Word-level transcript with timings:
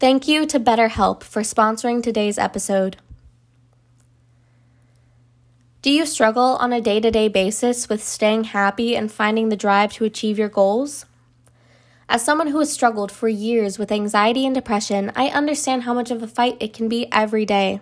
Thank 0.00 0.28
you 0.28 0.46
to 0.46 0.60
BetterHelp 0.60 1.24
for 1.24 1.42
sponsoring 1.42 2.04
today's 2.04 2.38
episode. 2.38 2.98
Do 5.82 5.90
you 5.90 6.06
struggle 6.06 6.56
on 6.60 6.72
a 6.72 6.80
day 6.80 7.00
to 7.00 7.10
day 7.10 7.26
basis 7.26 7.88
with 7.88 8.00
staying 8.04 8.44
happy 8.44 8.94
and 8.94 9.10
finding 9.10 9.48
the 9.48 9.56
drive 9.56 9.92
to 9.94 10.04
achieve 10.04 10.38
your 10.38 10.48
goals? 10.48 11.04
As 12.08 12.24
someone 12.24 12.46
who 12.46 12.60
has 12.60 12.72
struggled 12.72 13.10
for 13.10 13.26
years 13.26 13.76
with 13.76 13.90
anxiety 13.90 14.46
and 14.46 14.54
depression, 14.54 15.10
I 15.16 15.30
understand 15.30 15.82
how 15.82 15.94
much 15.94 16.12
of 16.12 16.22
a 16.22 16.28
fight 16.28 16.56
it 16.60 16.72
can 16.72 16.88
be 16.88 17.10
every 17.10 17.44
day. 17.44 17.80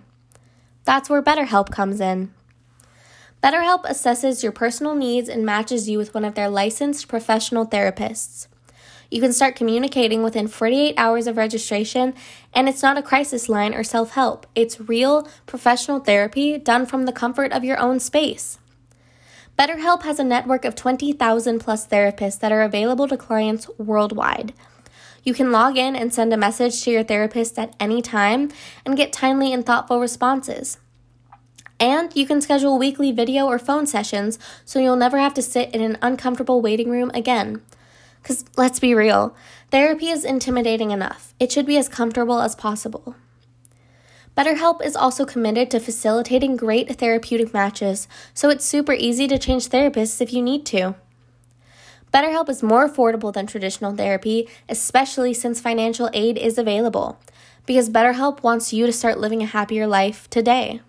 That's 0.84 1.10
where 1.10 1.22
BetterHelp 1.22 1.70
comes 1.70 2.00
in. 2.00 2.32
BetterHelp 3.44 3.84
assesses 3.84 4.42
your 4.42 4.52
personal 4.52 4.94
needs 4.94 5.28
and 5.28 5.44
matches 5.44 5.86
you 5.86 5.98
with 5.98 6.14
one 6.14 6.24
of 6.24 6.34
their 6.34 6.48
licensed 6.48 7.08
professional 7.08 7.66
therapists. 7.66 8.46
You 9.10 9.20
can 9.20 9.32
start 9.32 9.56
communicating 9.56 10.22
within 10.22 10.48
48 10.48 10.94
hours 10.96 11.26
of 11.26 11.36
registration, 11.36 12.14
and 12.52 12.68
it's 12.68 12.82
not 12.82 12.98
a 12.98 13.02
crisis 13.02 13.48
line 13.48 13.74
or 13.74 13.84
self 13.84 14.12
help. 14.12 14.46
It's 14.54 14.80
real, 14.80 15.28
professional 15.46 16.00
therapy 16.00 16.58
done 16.58 16.86
from 16.86 17.04
the 17.04 17.12
comfort 17.12 17.52
of 17.52 17.64
your 17.64 17.78
own 17.78 18.00
space. 18.00 18.58
BetterHelp 19.58 20.02
has 20.02 20.18
a 20.18 20.24
network 20.24 20.64
of 20.64 20.74
20,000 20.74 21.60
plus 21.60 21.86
therapists 21.86 22.38
that 22.40 22.52
are 22.52 22.62
available 22.62 23.08
to 23.08 23.16
clients 23.16 23.70
worldwide. 23.78 24.52
You 25.22 25.34
can 25.34 25.50
log 25.50 25.78
in 25.78 25.96
and 25.96 26.12
send 26.12 26.32
a 26.32 26.36
message 26.36 26.82
to 26.82 26.90
your 26.90 27.02
therapist 27.02 27.58
at 27.58 27.74
any 27.80 28.02
time 28.02 28.50
and 28.84 28.96
get 28.96 29.12
timely 29.12 29.52
and 29.52 29.64
thoughtful 29.64 29.98
responses. 29.98 30.78
And 31.80 32.14
you 32.14 32.26
can 32.26 32.40
schedule 32.40 32.78
weekly 32.78 33.12
video 33.12 33.46
or 33.46 33.58
phone 33.58 33.86
sessions 33.86 34.38
so 34.64 34.78
you'll 34.78 34.96
never 34.96 35.18
have 35.18 35.34
to 35.34 35.42
sit 35.42 35.74
in 35.74 35.80
an 35.80 35.98
uncomfortable 36.00 36.60
waiting 36.60 36.90
room 36.90 37.10
again. 37.14 37.62
Because 38.26 38.44
let's 38.56 38.80
be 38.80 38.92
real, 38.92 39.36
therapy 39.70 40.08
is 40.08 40.24
intimidating 40.24 40.90
enough. 40.90 41.32
It 41.38 41.52
should 41.52 41.64
be 41.64 41.76
as 41.76 41.88
comfortable 41.88 42.40
as 42.40 42.56
possible. 42.56 43.14
BetterHelp 44.36 44.84
is 44.84 44.96
also 44.96 45.24
committed 45.24 45.70
to 45.70 45.78
facilitating 45.78 46.56
great 46.56 46.98
therapeutic 46.98 47.54
matches, 47.54 48.08
so 48.34 48.50
it's 48.50 48.64
super 48.64 48.92
easy 48.92 49.28
to 49.28 49.38
change 49.38 49.68
therapists 49.68 50.20
if 50.20 50.32
you 50.32 50.42
need 50.42 50.66
to. 50.66 50.96
BetterHelp 52.12 52.48
is 52.48 52.64
more 52.64 52.88
affordable 52.88 53.32
than 53.32 53.46
traditional 53.46 53.94
therapy, 53.94 54.48
especially 54.68 55.32
since 55.32 55.60
financial 55.60 56.10
aid 56.12 56.36
is 56.36 56.58
available, 56.58 57.20
because 57.64 57.90
BetterHelp 57.90 58.42
wants 58.42 58.72
you 58.72 58.86
to 58.86 58.92
start 58.92 59.20
living 59.20 59.40
a 59.40 59.46
happier 59.46 59.86
life 59.86 60.28
today. 60.30 60.80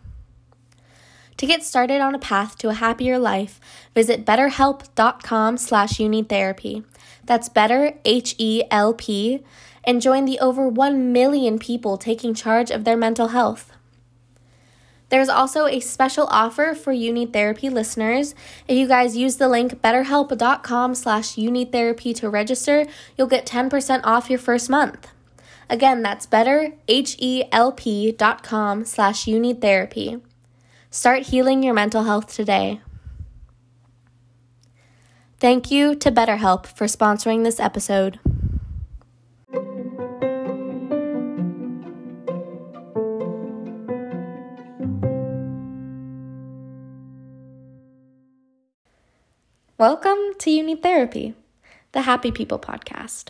To 1.38 1.45
get 1.45 1.63
started 1.63 2.02
on 2.02 2.16
a 2.16 2.19
path 2.19 2.57
to 2.59 2.69
a 2.69 2.73
happier 2.73 3.19
life, 3.19 3.59
visit 3.93 4.25
betterhelp.com 4.25 5.57
slash 5.57 5.99
you 5.99 6.09
need 6.09 6.30
therapy. 6.30 6.83
That's 7.25 7.47
better, 7.47 7.93
H-E-L-P, 8.05 9.43
and 9.83 10.02
join 10.02 10.25
the 10.25 10.39
over 10.39 10.67
1 10.67 11.13
million 11.13 11.59
people 11.59 11.97
taking 11.97 12.33
charge 12.33 12.71
of 12.71 12.85
their 12.85 12.97
mental 12.97 13.27
health. 13.30 13.71
There's 15.09 15.30
also 15.30 15.67
a 15.67 15.80
special 15.80 16.27
offer 16.27 16.73
for 16.75 16.91
You 16.91 17.27
Therapy 17.27 17.69
listeners. 17.69 18.35
If 18.67 18.75
you 18.75 18.88
guys 18.88 19.15
use 19.15 19.38
the 19.38 19.47
link 19.47 19.81
betterhelp.com 19.81 20.95
slash 20.95 21.38
you 21.38 21.49
need 21.49 21.71
therapy 21.71 22.13
to 22.15 22.30
register, 22.30 22.88
you'll 23.17 23.27
get 23.27 23.45
10% 23.45 24.02
off 24.03 24.30
your 24.30 24.39
first 24.39 24.69
month. 24.69 25.08
Again, 25.69 26.02
that's 26.02 26.25
better, 26.25 26.73
H-E-L-P 26.88 28.17
slash 28.85 29.27
need 29.27 29.61
therapy. 29.61 30.19
Start 30.98 31.28
healing 31.28 31.62
your 31.62 31.76
mental 31.76 32.06
health 32.06 32.34
today. 32.34 32.81
Thank 35.39 35.70
you 35.70 35.94
to 35.94 36.12
BetterHelp 36.12 36.66
for 36.66 36.86
sponsoring 36.88 37.44
this 37.44 37.59
episode. 37.59 38.20
Welcome 49.77 50.17
to 50.39 50.50
You 50.50 50.64
Need 50.64 50.82
Therapy, 50.82 51.36
the 51.92 52.02
Happy 52.02 52.32
People 52.32 52.58
podcast. 52.58 53.26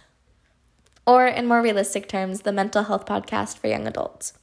Or, 1.06 1.28
in 1.28 1.48
more 1.48 1.62
realistic 1.62 2.08
terms, 2.08 2.42
the 2.42 2.54
mental 2.54 2.84
health 2.84 3.06
podcast 3.06 3.58
for 3.58 3.68
young 3.68 3.88
adults, 3.88 4.34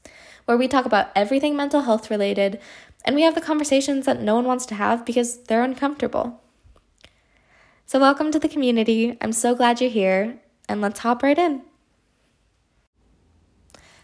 where 0.46 0.56
we 0.56 0.68
talk 0.68 0.86
about 0.86 1.08
everything 1.14 1.54
mental 1.54 1.82
health 1.82 2.10
related 2.10 2.58
and 3.04 3.14
we 3.14 3.22
have 3.22 3.34
the 3.34 3.40
conversations 3.40 4.06
that 4.06 4.22
no 4.22 4.34
one 4.34 4.44
wants 4.44 4.64
to 4.66 4.74
have 4.74 5.04
because 5.04 5.42
they're 5.44 5.62
uncomfortable. 5.62 6.40
So, 7.86 8.00
welcome 8.00 8.32
to 8.32 8.38
the 8.38 8.48
community. 8.48 9.18
I'm 9.20 9.32
so 9.32 9.54
glad 9.54 9.80
you're 9.80 9.90
here, 9.90 10.38
and 10.68 10.80
let's 10.80 11.00
hop 11.00 11.22
right 11.22 11.38
in. 11.38 11.62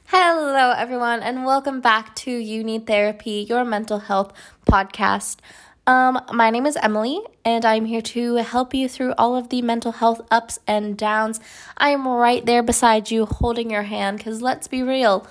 Hello, 0.06 0.72
everyone, 0.76 1.22
and 1.22 1.46
welcome 1.46 1.80
back 1.80 2.14
to 2.16 2.30
You 2.30 2.62
Need 2.62 2.86
Therapy, 2.86 3.46
your 3.48 3.64
mental 3.64 4.00
health 4.00 4.32
podcast. 4.70 5.38
Um, 5.86 6.20
my 6.32 6.50
name 6.50 6.66
is 6.66 6.76
Emily, 6.76 7.20
and 7.42 7.64
I'm 7.64 7.86
here 7.86 8.02
to 8.02 8.36
help 8.36 8.74
you 8.74 8.86
through 8.86 9.14
all 9.16 9.34
of 9.34 9.48
the 9.48 9.62
mental 9.62 9.92
health 9.92 10.20
ups 10.30 10.58
and 10.66 10.96
downs. 10.96 11.40
I 11.78 11.90
am 11.90 12.06
right 12.06 12.44
there 12.44 12.62
beside 12.62 13.10
you, 13.10 13.24
holding 13.24 13.70
your 13.70 13.84
hand, 13.84 14.18
because 14.18 14.42
let's 14.42 14.68
be 14.68 14.82
real, 14.82 15.26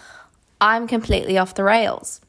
I'm 0.59 0.87
completely 0.87 1.37
off 1.37 1.53
the 1.53 1.63
rails. 1.63 2.21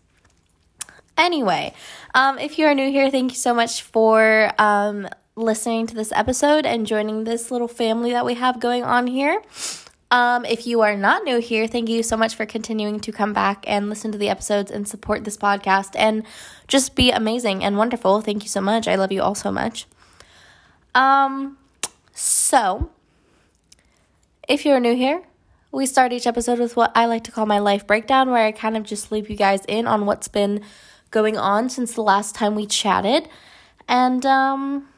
Anyway, 1.21 1.75
um, 2.15 2.39
if 2.39 2.59
you 2.59 2.65
are 2.65 2.75
new 2.75 2.91
here, 2.91 3.11
thank 3.11 3.31
you 3.31 3.37
so 3.37 3.53
much 3.53 3.83
for 3.83 4.51
um, 4.59 5.07
listening 5.37 5.87
to 5.87 5.95
this 5.95 6.13
episode 6.13 6.65
and 6.65 6.87
joining 6.87 7.25
this 7.25 7.51
little 7.51 7.69
family 7.69 8.13
that 8.13 8.25
we 8.25 8.33
have 8.33 8.59
going 8.59 8.85
on 8.85 9.07
here. 9.07 9.43
Um, 10.11 10.47
if 10.47 10.67
you 10.67 10.81
are 10.81 10.97
not 10.97 11.23
new 11.25 11.39
here, 11.39 11.67
thank 11.67 11.91
you 11.91 12.03
so 12.03 12.17
much 12.17 12.35
for 12.35 12.47
continuing 12.47 13.01
to 13.01 13.13
come 13.13 13.35
back 13.35 13.67
and 13.69 13.91
listen 13.91 14.11
to 14.13 14.19
the 14.19 14.31
episodes 14.31 14.71
and 14.71 14.89
support 14.89 15.25
this 15.25 15.37
podcast 15.37 15.91
and 15.95 16.23
just 16.69 16.97
be 16.97 17.11
amazing 17.11 17.63
and 17.63 17.77
wonderful. 17.77 18.23
Thank 18.23 18.43
you 18.43 18.49
so 18.49 18.63
much. 18.63 18.89
I 18.89 18.95
love 18.95 19.13
you 19.13 19.21
all 19.21 19.35
so 19.35 19.53
much. 19.53 19.87
Um, 20.95 21.59
so 22.15 22.89
if 24.49 24.65
you're 24.65 24.81
new 24.81 24.97
here, 24.97 25.23
we 25.71 25.85
start 25.85 26.15
each 26.15 26.27
episode 26.27 26.59
with 26.59 26.77
what 26.77 26.93
I 26.95 27.05
like 27.05 27.25
to 27.25 27.31
call 27.31 27.45
my 27.45 27.59
life 27.59 27.87
breakdown, 27.87 28.31
where 28.31 28.47
I 28.47 28.53
kind 28.53 28.75
of 28.75 28.85
just 28.85 29.13
loop 29.13 29.29
you 29.29 29.37
guys 29.37 29.67
in 29.69 29.87
on 29.87 30.07
what's 30.07 30.29
been 30.29 30.63
going 31.11 31.37
on 31.37 31.69
since 31.69 31.95
the 31.95 32.03
last 32.03 32.35
time 32.35 32.55
we 32.55 32.67
chatted. 32.67 33.29
And 33.89 34.25
um, 34.25 34.89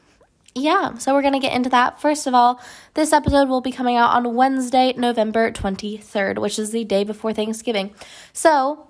yeah, 0.55 0.95
so 0.95 1.13
we're 1.13 1.21
going 1.21 1.33
to 1.33 1.39
get 1.39 1.53
into 1.53 1.69
that. 1.69 1.99
First 1.99 2.27
of 2.27 2.33
all, 2.33 2.61
this 2.93 3.11
episode 3.11 3.49
will 3.49 3.61
be 3.61 3.71
coming 3.71 3.95
out 3.95 4.11
on 4.15 4.35
Wednesday, 4.35 4.93
November 4.95 5.51
23rd, 5.51 6.39
which 6.39 6.59
is 6.59 6.71
the 6.71 6.83
day 6.83 7.03
before 7.03 7.33
Thanksgiving. 7.33 7.93
So, 8.33 8.87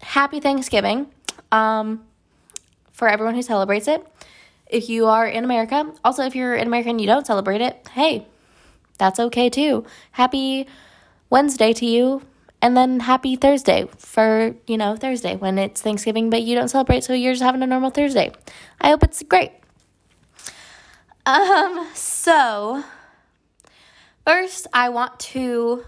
happy 0.00 0.40
Thanksgiving 0.40 1.08
um, 1.52 2.04
for 2.92 3.08
everyone 3.08 3.34
who 3.34 3.42
celebrates 3.42 3.88
it. 3.88 4.06
If 4.66 4.88
you 4.88 5.06
are 5.06 5.26
in 5.26 5.44
America, 5.44 5.92
also 6.04 6.24
if 6.24 6.34
you're 6.34 6.54
in 6.54 6.66
America 6.66 6.88
and 6.88 7.00
you 7.00 7.06
don't 7.06 7.26
celebrate 7.26 7.60
it, 7.60 7.86
hey, 7.92 8.26
that's 8.98 9.20
okay 9.20 9.50
too. 9.50 9.84
Happy 10.12 10.66
Wednesday 11.30 11.72
to 11.74 11.86
you 11.86 12.22
and 12.62 12.76
then 12.76 13.00
happy 13.00 13.36
Thursday 13.36 13.86
for, 13.98 14.54
you 14.66 14.76
know, 14.76 14.96
Thursday 14.96 15.36
when 15.36 15.58
it's 15.58 15.80
Thanksgiving, 15.82 16.30
but 16.30 16.42
you 16.42 16.54
don't 16.54 16.68
celebrate, 16.68 17.04
so 17.04 17.12
you're 17.12 17.32
just 17.32 17.42
having 17.42 17.62
a 17.62 17.66
normal 17.66 17.90
Thursday. 17.90 18.32
I 18.80 18.88
hope 18.88 19.02
it's 19.02 19.22
great. 19.22 19.52
Um, 21.26 21.88
so 21.94 22.84
first 24.24 24.66
I 24.72 24.88
want 24.90 25.18
to 25.20 25.84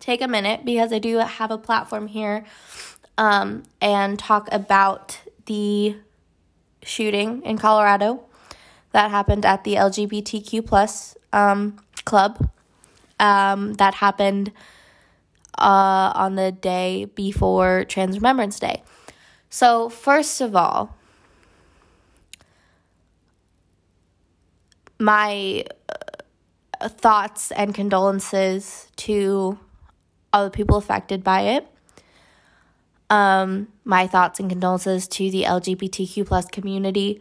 take 0.00 0.20
a 0.20 0.28
minute 0.28 0.64
because 0.64 0.92
I 0.92 0.98
do 0.98 1.18
have 1.18 1.50
a 1.50 1.58
platform 1.58 2.08
here 2.08 2.44
um, 3.16 3.62
and 3.80 4.18
talk 4.18 4.48
about 4.50 5.20
the 5.46 5.96
shooting 6.82 7.42
in 7.42 7.56
Colorado 7.56 8.24
that 8.90 9.10
happened 9.10 9.46
at 9.46 9.64
the 9.64 9.74
LGBTQ 9.74 10.66
plus 10.66 11.16
um, 11.32 11.78
club 12.04 12.50
um, 13.20 13.74
that 13.74 13.94
happened 13.94 14.52
uh, 15.62 16.12
on 16.14 16.34
the 16.34 16.52
day 16.52 17.06
before 17.14 17.84
Trans 17.84 18.16
Remembrance 18.16 18.58
Day. 18.58 18.82
So, 19.48 19.88
first 19.88 20.40
of 20.40 20.56
all, 20.56 20.96
my 24.98 25.64
uh, 26.80 26.88
thoughts 26.88 27.52
and 27.52 27.74
condolences 27.74 28.88
to 28.96 29.58
all 30.32 30.44
the 30.44 30.50
people 30.50 30.76
affected 30.76 31.22
by 31.22 31.42
it. 31.42 31.68
Um, 33.10 33.68
my 33.84 34.06
thoughts 34.06 34.40
and 34.40 34.48
condolences 34.48 35.06
to 35.08 35.30
the 35.30 35.44
LGBTQ 35.44 36.26
plus 36.26 36.46
community, 36.46 37.20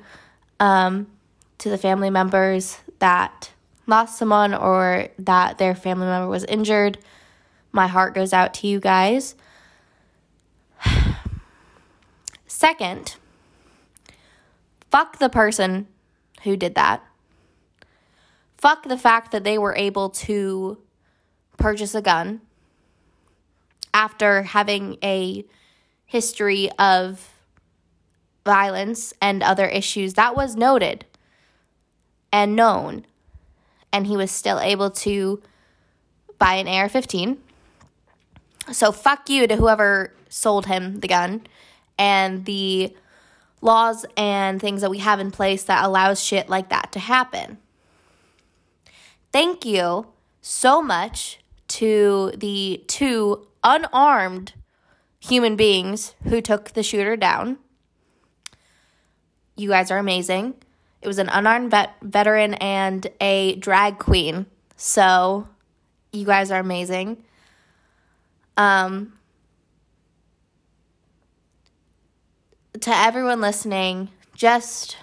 um, 0.60 1.08
to 1.58 1.70
the 1.70 1.78
family 1.78 2.10
members 2.10 2.80
that 3.00 3.52
lost 3.88 4.18
someone 4.18 4.54
or 4.54 5.10
that 5.20 5.58
their 5.58 5.76
family 5.76 6.06
member 6.06 6.30
was 6.30 6.46
injured. 6.46 6.98
My 7.72 7.88
heart 7.88 8.14
goes 8.14 8.34
out 8.34 8.54
to 8.56 8.68
you 8.68 8.80
guys. 8.80 9.36
Second, 12.48 13.16
fuck 14.90 15.20
the 15.20 15.30
person 15.30 15.88
who 16.44 16.58
did 16.58 16.76
that. 16.76 17.04
Fuck 18.58 18.84
the 18.84 18.98
fact 18.98 19.32
that 19.32 19.44
they 19.44 19.58
were 19.58 19.76
able 19.76 20.10
to 20.10 20.78
purchase 21.58 21.96
a 21.96 22.02
gun. 22.02 22.42
after 23.94 24.44
having 24.44 24.98
a 25.04 25.44
history 26.06 26.70
of 26.80 27.30
violence 28.46 29.14
and 29.22 29.44
other 29.44 29.66
issues. 29.68 30.14
That 30.16 30.36
was 30.36 30.56
noted 30.56 31.06
and 32.32 32.56
known. 32.56 33.06
And 33.94 34.08
he 34.08 34.18
was 34.18 34.32
still 34.32 34.60
able 34.60 34.90
to 34.92 35.42
buy 36.40 36.56
an 36.56 36.68
AR 36.68 36.90
15. 36.90 37.38
So, 38.72 38.92
fuck 38.92 39.30
you 39.30 39.48
to 39.48 39.56
whoever 39.56 40.14
sold 40.30 40.66
him 40.66 41.00
the 41.00 41.08
gun 41.08 41.46
and 41.98 42.46
the 42.46 42.96
laws 43.62 44.06
and 44.18 44.60
things 44.60 44.82
that 44.82 44.90
we 44.90 45.00
have 45.00 45.20
in 45.20 45.32
place 45.32 45.64
that 45.64 45.86
allows 45.86 46.22
shit 46.22 46.50
like 46.50 46.70
that 46.70 46.92
to 46.94 47.00
happen. 47.00 47.58
Thank 49.32 49.66
you 49.66 50.08
so 50.42 50.82
much 50.82 51.40
to 51.70 52.32
the 52.36 52.84
two 52.88 53.48
unarmed 53.64 54.54
human 55.20 55.56
beings 55.56 56.16
who 56.24 56.42
took 56.42 56.72
the 56.72 56.84
shooter 56.84 57.16
down. 57.16 57.60
You 59.56 59.70
guys 59.70 59.92
are 59.92 60.00
amazing. 60.00 60.56
It 61.02 61.08
was 61.08 61.20
an 61.20 61.30
unarmed 61.30 61.72
vet- 61.72 61.96
veteran 62.02 62.56
and 62.56 63.08
a 63.22 63.56
drag 63.56 64.00
queen. 64.00 64.48
So, 64.76 65.48
you 66.12 66.26
guys 66.26 66.52
are 66.52 66.60
amazing. 66.60 67.24
Um, 68.58 69.14
to 72.80 72.96
everyone 72.96 73.42
listening, 73.42 74.10
just 74.34 74.98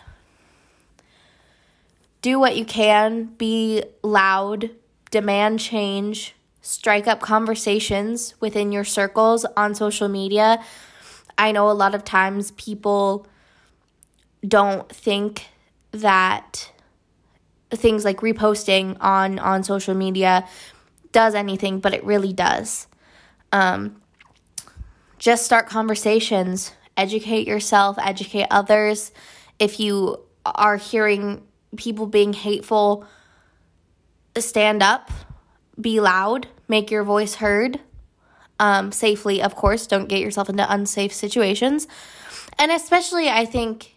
do 2.22 2.38
what 2.38 2.56
you 2.56 2.64
can, 2.64 3.26
be 3.38 3.84
loud, 4.02 4.70
demand 5.10 5.60
change, 5.60 6.34
strike 6.60 7.06
up 7.06 7.20
conversations 7.20 8.34
within 8.40 8.72
your 8.72 8.84
circles 8.84 9.46
on 9.56 9.74
social 9.74 10.08
media. 10.08 10.62
I 11.38 11.52
know 11.52 11.70
a 11.70 11.72
lot 11.72 11.94
of 11.94 12.04
times 12.04 12.50
people 12.52 13.26
don't 14.46 14.88
think 14.88 15.46
that 15.92 16.72
things 17.70 18.04
like 18.04 18.18
reposting 18.18 18.96
on 19.00 19.38
on 19.38 19.62
social 19.62 19.94
media 19.94 20.46
does 21.12 21.34
anything, 21.34 21.78
but 21.78 21.94
it 21.94 22.02
really 22.04 22.32
does. 22.32 22.87
Um, 23.52 24.00
just 25.18 25.44
start 25.44 25.68
conversations, 25.68 26.72
educate 26.96 27.46
yourself, 27.46 27.96
educate 27.98 28.46
others. 28.50 29.12
If 29.58 29.80
you 29.80 30.20
are 30.44 30.76
hearing 30.76 31.42
people 31.76 32.06
being 32.06 32.32
hateful, 32.32 33.06
stand 34.38 34.82
up, 34.82 35.10
be 35.80 36.00
loud, 36.00 36.48
make 36.68 36.90
your 36.90 37.02
voice 37.02 37.36
heard 37.36 37.80
um, 38.60 38.92
safely, 38.92 39.42
of 39.42 39.54
course. 39.54 39.86
Don't 39.86 40.08
get 40.08 40.20
yourself 40.20 40.48
into 40.48 40.72
unsafe 40.72 41.12
situations. 41.12 41.86
And 42.58 42.72
especially, 42.72 43.28
I 43.28 43.44
think 43.44 43.94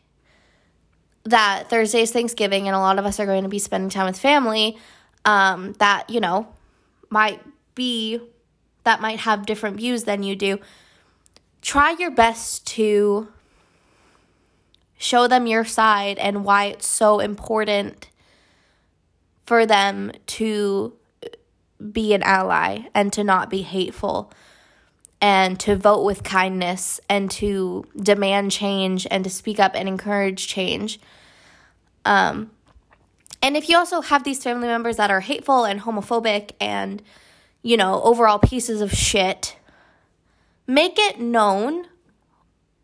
that 1.24 1.70
Thursday 1.70 2.02
is 2.02 2.12
Thanksgiving 2.12 2.68
and 2.68 2.76
a 2.76 2.80
lot 2.80 3.00
of 3.00 3.06
us 3.06 3.20
are 3.20 3.26
going 3.26 3.44
to 3.44 3.50
be 3.50 3.60
spending 3.60 3.90
time 3.90 4.08
with 4.08 4.20
family 4.20 4.78
um, 5.26 5.74
that, 5.74 6.10
you 6.10 6.20
know, 6.20 6.48
might 7.10 7.42
be, 7.76 8.20
that 8.84 9.02
might 9.02 9.22
have 9.22 9.46
different 9.46 9.78
views 9.78 10.04
than 10.04 10.24
you 10.24 10.36
do. 10.36 10.60
Try 11.62 11.92
your 11.92 12.12
best 12.12 12.66
to 12.68 13.28
show 14.98 15.28
them 15.28 15.48
your 15.48 15.66
side 15.66 16.18
and 16.20 16.44
why 16.44 16.66
it's 16.66 16.88
so 16.88 17.20
important 17.20 18.10
for 19.46 19.66
them 19.66 20.12
to 20.26 20.94
be 21.92 22.14
an 22.14 22.24
ally 22.24 22.84
and 22.94 23.12
to 23.14 23.24
not 23.24 23.50
be 23.50 23.64
hateful 23.64 24.32
and 25.20 25.60
to 25.60 25.76
vote 25.76 26.04
with 26.04 26.24
kindness 26.24 27.00
and 27.08 27.30
to 27.30 27.86
demand 27.96 28.52
change 28.52 29.08
and 29.12 29.24
to 29.24 29.30
speak 29.30 29.60
up 29.60 29.74
and 29.76 29.88
encourage 29.88 30.48
change. 30.48 31.00
Um, 32.06 32.52
and 33.42 33.56
if 33.56 33.70
you 33.70 33.78
also 33.78 34.02
have 34.02 34.24
these 34.24 34.44
family 34.44 34.68
members 34.68 34.98
that 34.98 35.12
are 35.12 35.20
hateful 35.20 35.66
and 35.66 35.82
homophobic 35.82 36.52
and, 36.60 37.02
you 37.64 37.78
know, 37.78 38.02
overall 38.04 38.40
pieces 38.40 38.82
of 38.82 38.92
shit, 38.92 39.58
make 40.68 40.98
it 40.98 41.20
known 41.20 41.86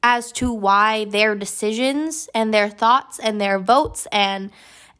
as 0.03 0.31
to 0.31 0.53
why 0.53 1.05
their 1.05 1.35
decisions 1.35 2.29
and 2.33 2.53
their 2.53 2.69
thoughts 2.69 3.19
and 3.19 3.41
their 3.41 3.59
votes 3.59 4.07
and 4.11 4.51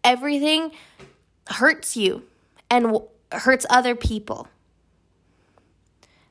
everything 0.04 0.72
hurts 1.50 1.96
you 1.96 2.24
and 2.70 2.98
hurts 3.32 3.66
other 3.70 3.96
people. 3.96 4.48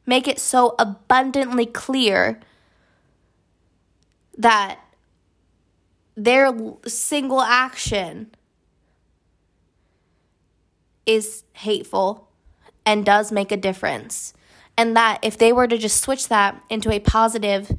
Make 0.05 0.29
it 0.29 0.39
so 0.39 0.75
abundantly 0.79 1.67
clear 1.67 2.41
that 4.37 4.79
their 6.17 6.53
single 6.87 7.41
action 7.41 8.31
is 11.05 11.45
hateful 11.53 12.26
and 12.87 13.05
does 13.05 13.33
make 13.33 13.51
a 13.51 13.57
difference. 13.57 14.33
And 14.79 14.97
that 14.97 15.19
if 15.23 15.37
they 15.37 15.53
were 15.53 15.67
to 15.67 15.77
just 15.77 16.01
switch 16.01 16.29
that 16.29 16.63
into 16.71 16.91
a 16.91 17.01
positive 17.01 17.73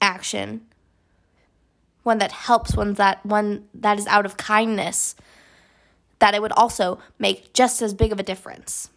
action, 0.00 0.66
one 2.02 2.18
that 2.18 2.32
helps, 2.32 2.76
one 2.76 2.94
that 2.94 3.24
one 3.24 3.68
that 3.74 3.98
is 3.98 4.06
out 4.08 4.26
of 4.26 4.36
kindness, 4.36 5.14
that 6.18 6.34
it 6.34 6.42
would 6.42 6.52
also 6.52 6.98
make 7.18 7.52
just 7.52 7.80
as 7.80 7.94
big 7.94 8.12
of 8.12 8.18
a 8.18 8.22
difference. 8.22 8.90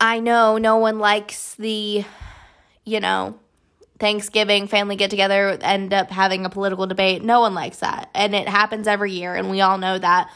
I 0.00 0.20
know 0.20 0.58
no 0.58 0.76
one 0.76 0.98
likes 0.98 1.54
the, 1.54 2.04
you 2.84 3.00
know, 3.00 3.38
Thanksgiving 3.98 4.66
family 4.66 4.96
get 4.96 5.08
together, 5.08 5.56
end 5.62 5.94
up 5.94 6.10
having 6.10 6.44
a 6.44 6.50
political 6.50 6.86
debate. 6.86 7.22
No 7.22 7.40
one 7.40 7.54
likes 7.54 7.78
that. 7.78 8.10
And 8.12 8.34
it 8.34 8.48
happens 8.48 8.86
every 8.86 9.12
year, 9.12 9.34
and 9.34 9.48
we 9.48 9.60
all 9.60 9.78
know 9.78 9.98
that. 9.98 10.30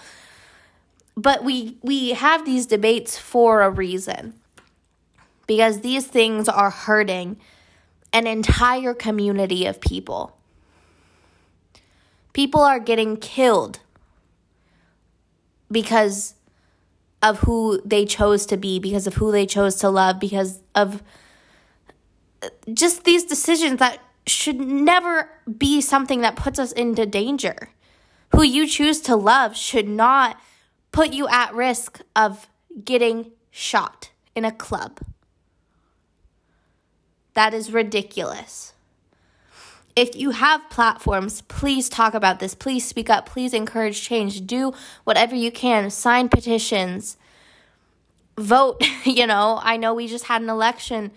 But 1.19 1.43
we, 1.43 1.79
we 1.82 2.11
have 2.11 2.44
these 2.44 2.65
debates 2.65 3.19
for 3.19 3.62
a 3.62 3.70
reason 3.70 4.35
because 5.49 5.81
these 5.81 6.06
things 6.06 6.49
are 6.49 6.70
hurting 6.70 7.38
an 8.12 8.29
entire 8.29 8.94
community 8.94 9.67
of 9.67 9.81
people. 9.81 10.38
People 12.35 12.61
are 12.61 12.79
getting 12.79 13.17
killed 13.17 13.81
because 15.73 16.35
of 17.20 17.41
who 17.41 17.82
they 17.85 18.06
chose 18.06 18.47
to 18.47 18.56
be, 18.56 18.79
because 18.79 19.09
of 19.09 19.15
who 19.15 19.32
they 19.32 19.44
chose 19.44 19.75
to 19.75 19.91
love, 19.91 20.20
because 20.20 20.60
of 20.77 21.03
uh, 22.44 22.48
just 22.72 23.03
these 23.03 23.25
decisions 23.25 23.81
that 23.81 23.98
should 24.25 24.60
never 24.60 25.29
be 25.58 25.81
something 25.81 26.20
that 26.20 26.37
puts 26.37 26.60
us 26.60 26.70
into 26.70 27.06
danger. 27.06 27.70
Who 28.37 28.44
you 28.44 28.69
choose 28.69 29.01
to 29.01 29.17
love 29.17 29.56
should 29.56 29.89
not 29.89 30.41
put 30.98 31.12
you 31.12 31.28
at 31.28 31.55
risk 31.55 32.00
of 32.17 32.48
getting 32.84 33.31
shot 33.52 34.10
in 34.34 34.44
a 34.44 34.50
club. 34.50 34.98
That 37.34 37.55
is 37.55 37.70
ridiculous. 37.70 38.72
If 39.94 40.17
you 40.17 40.31
have 40.31 40.69
platforms, 40.70 41.43
please 41.43 41.88
talk 41.88 42.14
about 42.14 42.40
this. 42.40 42.56
Please 42.56 42.84
speak 42.84 43.08
up. 43.08 43.26
Please 43.26 43.55
encourage 43.55 44.02
change. 44.02 44.44
Do 44.44 44.74
whatever 45.05 45.36
you 45.36 45.52
can. 45.52 45.88
Sign 45.90 46.28
petitions. 46.28 47.17
Vote. 48.36 48.82
You 49.05 49.28
know, 49.28 49.60
I 49.62 49.76
know 49.76 49.94
we 49.94 50.08
just 50.08 50.24
had 50.24 50.43
an 50.43 50.50
election 50.50 51.12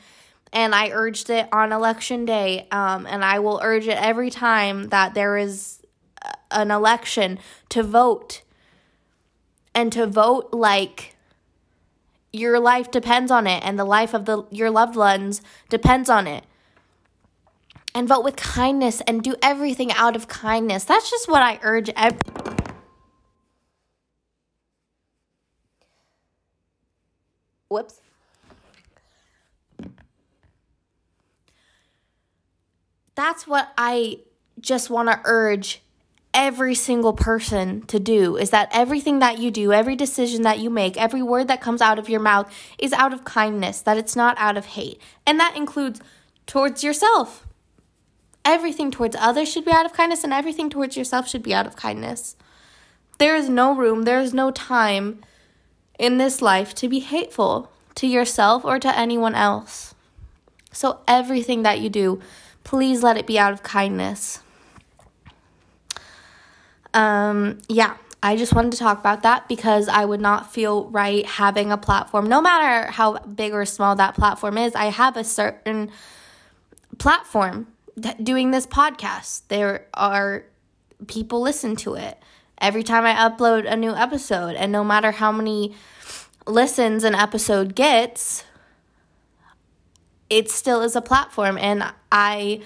and 0.54 0.76
I 0.76 0.92
urged 0.92 1.32
it 1.32 1.50
on 1.52 1.72
election 1.72 2.26
day. 2.26 2.68
Um, 2.70 3.08
and 3.08 3.26
I 3.26 3.40
will 3.40 3.60
urge 3.64 3.88
it 3.88 3.98
every 3.98 4.30
time 4.30 4.90
that 4.90 5.16
there 5.16 5.38
is 5.38 5.82
an 6.52 6.70
election 6.70 7.40
to 7.70 7.82
vote 7.82 8.44
and 9.74 9.92
to 9.94 10.06
vote 10.08 10.50
like 10.52 11.16
your 12.34 12.60
life 12.60 12.92
depends 12.92 13.32
on 13.32 13.48
it 13.48 13.64
and 13.64 13.78
the 13.78 13.86
life 13.86 14.14
of 14.14 14.26
the 14.26 14.44
your 14.52 14.70
loved 14.70 14.96
ones 14.96 15.42
depends 15.70 16.10
on 16.10 16.28
it 16.28 16.46
and 17.94 18.08
vote 18.08 18.24
with 18.24 18.36
kindness 18.36 19.02
and 19.02 19.22
do 19.22 19.36
everything 19.42 19.92
out 19.94 20.16
of 20.16 20.28
kindness. 20.28 20.84
That's 20.84 21.10
just 21.10 21.30
what 21.30 21.42
I 21.42 21.60
urge 21.62 21.90
every 21.90 22.20
Whoops. 27.70 28.02
That's 33.16 33.48
what 33.48 33.72
I 33.78 34.20
just 34.60 34.90
want 34.90 35.10
to 35.10 35.22
urge 35.24 35.82
every 36.34 36.76
single 36.76 37.14
person 37.14 37.82
to 37.88 38.00
do 38.00 38.38
is 38.38 38.50
that 38.52 38.70
everything 38.72 39.20
that 39.20 39.40
you 39.40 39.52
do, 39.52 39.74
every 39.74 39.96
decision 39.96 40.44
that 40.44 40.60
you 40.60 40.70
make, 40.70 40.98
every 40.98 41.22
word 41.22 41.48
that 41.48 41.62
comes 41.62 41.82
out 41.82 42.00
of 42.00 42.10
your 42.10 42.20
mouth 42.20 42.52
is 42.78 42.94
out 42.94 43.14
of 43.14 43.24
kindness, 43.24 43.82
that 43.82 43.98
it's 43.98 44.16
not 44.16 44.38
out 44.38 44.58
of 44.58 44.66
hate. 44.66 45.00
And 45.26 45.40
that 45.40 45.56
includes 45.56 46.02
towards 46.46 46.84
yourself 46.84 47.46
everything 48.44 48.92
towards 48.92 49.16
others 49.18 49.52
should 49.52 49.66
be 49.66 49.72
out 49.72 49.86
of 49.86 49.94
kindness 49.94 50.24
and 50.24 50.34
everything 50.34 50.70
towards 50.70 50.98
yourself 50.98 51.28
should 51.28 51.44
be 51.44 51.54
out 51.54 51.68
of 51.68 51.76
kindness. 51.76 52.36
There 53.18 53.36
is 53.36 53.50
no 53.50 53.76
room, 53.76 54.04
there 54.04 54.20
is 54.20 54.34
no 54.34 54.52
time 54.52 55.22
in 56.00 56.18
this 56.18 56.42
life 56.42 56.74
to 56.76 56.90
be 56.90 57.00
hateful. 57.00 57.72
to 57.94 58.08
yourself 58.08 58.64
or 58.64 58.80
to 58.80 58.98
anyone 58.98 59.36
else. 59.36 59.94
So, 60.72 61.02
everything 61.10 61.64
that 61.64 61.82
you 61.82 61.90
do, 61.90 62.22
please 62.64 63.04
let 63.04 63.18
it 63.18 63.28
be 63.28 63.38
out 63.38 63.52
of 63.52 63.64
kindness. 63.64 64.40
Um, 66.94 67.60
yeah, 67.70 67.96
I 68.24 68.36
just 68.36 68.54
wanted 68.54 68.74
to 68.74 68.78
talk 68.78 69.00
about 69.00 69.24
that 69.24 69.48
because 69.48 69.88
I 69.88 70.06
would 70.06 70.22
not 70.22 70.54
feel 70.54 70.90
right 70.90 71.26
having 71.26 71.72
a 71.72 71.78
platform, 71.78 72.28
no 72.28 72.42
matter 72.42 72.92
how 72.92 73.18
big 73.20 73.54
or 73.54 73.66
small 73.66 73.96
that 73.96 74.16
platform 74.16 74.58
is. 74.58 74.76
I 74.76 74.86
have 74.86 75.18
a 75.18 75.24
certain 75.24 75.90
platform 76.98 77.68
doing 78.22 78.52
this 78.52 78.68
podcast. 78.68 79.44
There 79.48 79.88
are 79.94 80.46
people 81.08 81.42
listen 81.42 81.76
to 81.78 81.96
it 81.96 82.22
every 82.60 82.84
time 82.84 83.06
I 83.06 83.16
upload 83.16 83.72
a 83.72 83.76
new 83.76 83.96
episode, 83.96 84.56
and 84.56 84.72
no 84.72 84.84
matter 84.84 85.12
how 85.12 85.32
many 85.32 85.74
listens 86.46 87.04
an 87.04 87.16
episode 87.16 87.74
gets, 87.74 88.44
it 90.30 90.52
still 90.52 90.82
is 90.82 90.96
a 90.96 91.02
platform, 91.02 91.58
and 91.58 91.92
I 92.12 92.62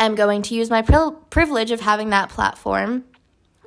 am 0.00 0.16
going 0.16 0.42
to 0.42 0.54
use 0.54 0.68
my 0.68 0.82
privilege 0.82 1.70
of 1.70 1.80
having 1.80 2.10
that 2.10 2.28
platform 2.28 3.04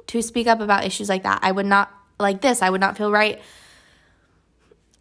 to 0.08 0.22
speak 0.22 0.48
up 0.48 0.60
about 0.60 0.86
issues 0.86 1.10
like 1.10 1.24
that. 1.24 1.40
I 1.42 1.52
would 1.52 1.66
not 1.66 1.92
like 2.20 2.42
this. 2.42 2.62
I 2.62 2.70
would 2.70 2.82
not 2.82 2.98
feel 2.98 3.12
right 3.12 3.42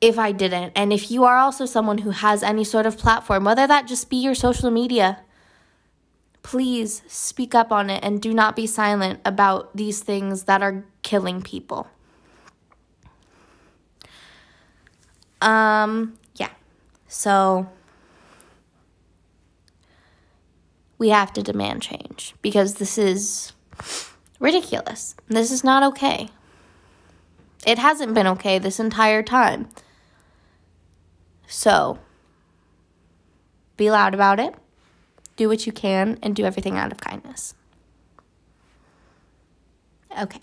if 0.01 0.19
I 0.19 0.33
didn't. 0.33 0.73
And 0.75 0.93
if 0.93 1.11
you 1.11 1.25
are 1.25 1.37
also 1.37 1.65
someone 1.65 1.99
who 1.99 2.11
has 2.11 2.43
any 2.43 2.65
sort 2.65 2.87
of 2.87 2.99
platform, 2.99 3.45
whether 3.45 3.67
that 3.67 3.87
just 3.87 4.11
be 4.11 4.17
your 4.17 4.35
social 4.35 4.71
media, 4.71 5.21
please 6.43 7.03
speak 7.07 7.55
up 7.55 7.71
on 7.71 7.89
it 7.89 8.03
and 8.03 8.21
do 8.21 8.35
not 8.35 8.57
be 8.57 8.67
silent 8.67 9.21
about 9.25 9.77
these 9.77 10.01
things 10.01 10.45
that 10.45 10.61
are 10.61 10.85
killing 11.03 11.41
people. 11.41 11.87
Um, 15.41 16.19
yeah. 16.35 16.51
So 17.07 17.69
we 20.99 21.11
have 21.11 21.33
to 21.35 21.43
demand 21.43 21.83
change 21.83 22.35
because 22.43 22.75
this 22.75 22.99
is 22.99 23.53
ridiculous. 24.43 25.15
This 25.29 25.51
is 25.53 25.63
not 25.63 25.85
okay. 25.85 26.29
It 27.65 27.79
hasn't 27.79 28.13
been 28.13 28.27
okay 28.27 28.59
this 28.59 28.81
entire 28.81 29.23
time. 29.23 29.69
So, 31.47 31.99
be 33.77 33.91
loud 33.91 34.15
about 34.15 34.41
it, 34.41 34.55
do 35.37 35.49
what 35.49 35.65
you 35.65 35.73
can, 35.73 36.19
and 36.23 36.35
do 36.35 36.45
everything 36.45 36.77
out 36.77 36.91
of 36.91 36.99
kindness. 36.99 37.55
Okay. 40.21 40.41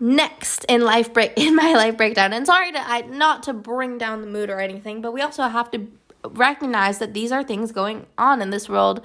Next 0.00 0.64
in 0.64 0.80
life 0.80 1.12
break 1.12 1.34
in 1.36 1.54
my 1.54 1.74
life 1.74 1.98
breakdown, 1.98 2.32
and 2.32 2.46
sorry 2.46 2.72
to 2.72 2.78
I, 2.80 3.02
not 3.02 3.42
to 3.44 3.52
bring 3.52 3.98
down 3.98 4.22
the 4.22 4.26
mood 4.26 4.48
or 4.48 4.60
anything, 4.60 5.02
but 5.02 5.12
we 5.12 5.20
also 5.20 5.42
have 5.42 5.70
to 5.72 5.88
recognize 6.26 6.98
that 7.00 7.12
these 7.12 7.32
are 7.32 7.44
things 7.44 7.70
going 7.70 8.06
on 8.16 8.40
in 8.40 8.48
this 8.48 8.66
world, 8.66 9.02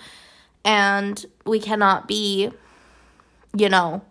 and 0.63 1.25
we 1.45 1.59
cannot 1.59 2.07
be 2.07 2.51
you 3.55 3.69
know, 3.69 4.03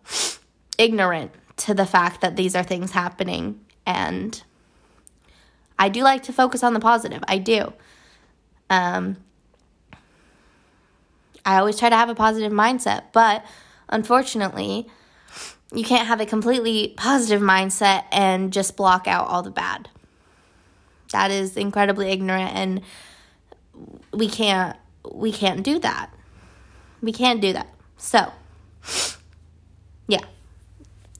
ignorant 0.78 1.32
to 1.56 1.74
the 1.74 1.86
fact 1.86 2.20
that 2.20 2.36
these 2.36 2.54
are 2.54 2.62
things 2.62 2.92
happening. 2.92 3.60
And 3.86 4.42
I 5.78 5.88
do 5.88 6.02
like 6.02 6.22
to 6.24 6.32
focus 6.32 6.62
on 6.62 6.74
the 6.74 6.80
positive. 6.80 7.22
I 7.28 7.38
do. 7.38 7.72
Um, 8.70 9.16
I 11.44 11.58
always 11.58 11.78
try 11.78 11.90
to 11.90 11.96
have 11.96 12.08
a 12.08 12.14
positive 12.14 12.52
mindset, 12.52 13.04
but 13.12 13.44
unfortunately, 13.88 14.88
you 15.72 15.84
can't 15.84 16.06
have 16.06 16.20
a 16.20 16.26
completely 16.26 16.94
positive 16.96 17.42
mindset 17.42 18.04
and 18.10 18.52
just 18.52 18.76
block 18.76 19.06
out 19.06 19.26
all 19.28 19.42
the 19.42 19.50
bad. 19.50 19.88
That 21.12 21.30
is 21.30 21.56
incredibly 21.56 22.10
ignorant 22.10 22.54
and 22.54 22.80
we 24.12 24.28
can't 24.28 24.76
we 25.12 25.32
can't 25.32 25.62
do 25.62 25.78
that. 25.80 26.10
We 27.02 27.12
can't 27.12 27.40
do 27.40 27.52
that. 27.52 27.68
So, 27.98 28.32
yeah. 30.06 30.24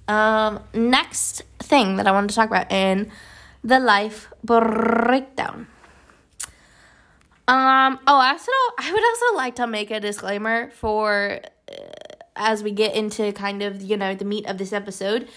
Um, 0.07 0.61
next 0.75 1.43
thing 1.59 1.97
that 1.97 2.07
I 2.07 2.13
wanted 2.13 2.31
to 2.31 2.35
talk 2.35 2.49
about 2.49 2.71
in 2.71 3.11
the 3.63 3.81
life 3.81 4.29
breakdown. 4.43 5.67
Um, 7.47 7.99
oh, 8.07 8.17
I 8.17 8.31
also, 8.31 8.53
I 8.79 8.93
would 8.93 9.05
also 9.05 9.37
like 9.37 9.57
to 9.57 9.67
make 9.67 9.91
a 9.91 10.01
disclaimer 10.01 10.71
for 10.71 11.41
uh, 11.71 11.75
as 12.37 12.63
we 12.63 12.71
get 12.71 12.95
into 12.95 13.33
kind 13.33 13.63
of, 13.63 13.83
you 13.83 13.97
know, 13.97 14.15
the 14.15 14.25
meat 14.25 14.47
of 14.47 14.59
this 14.59 14.73
episode 14.73 15.29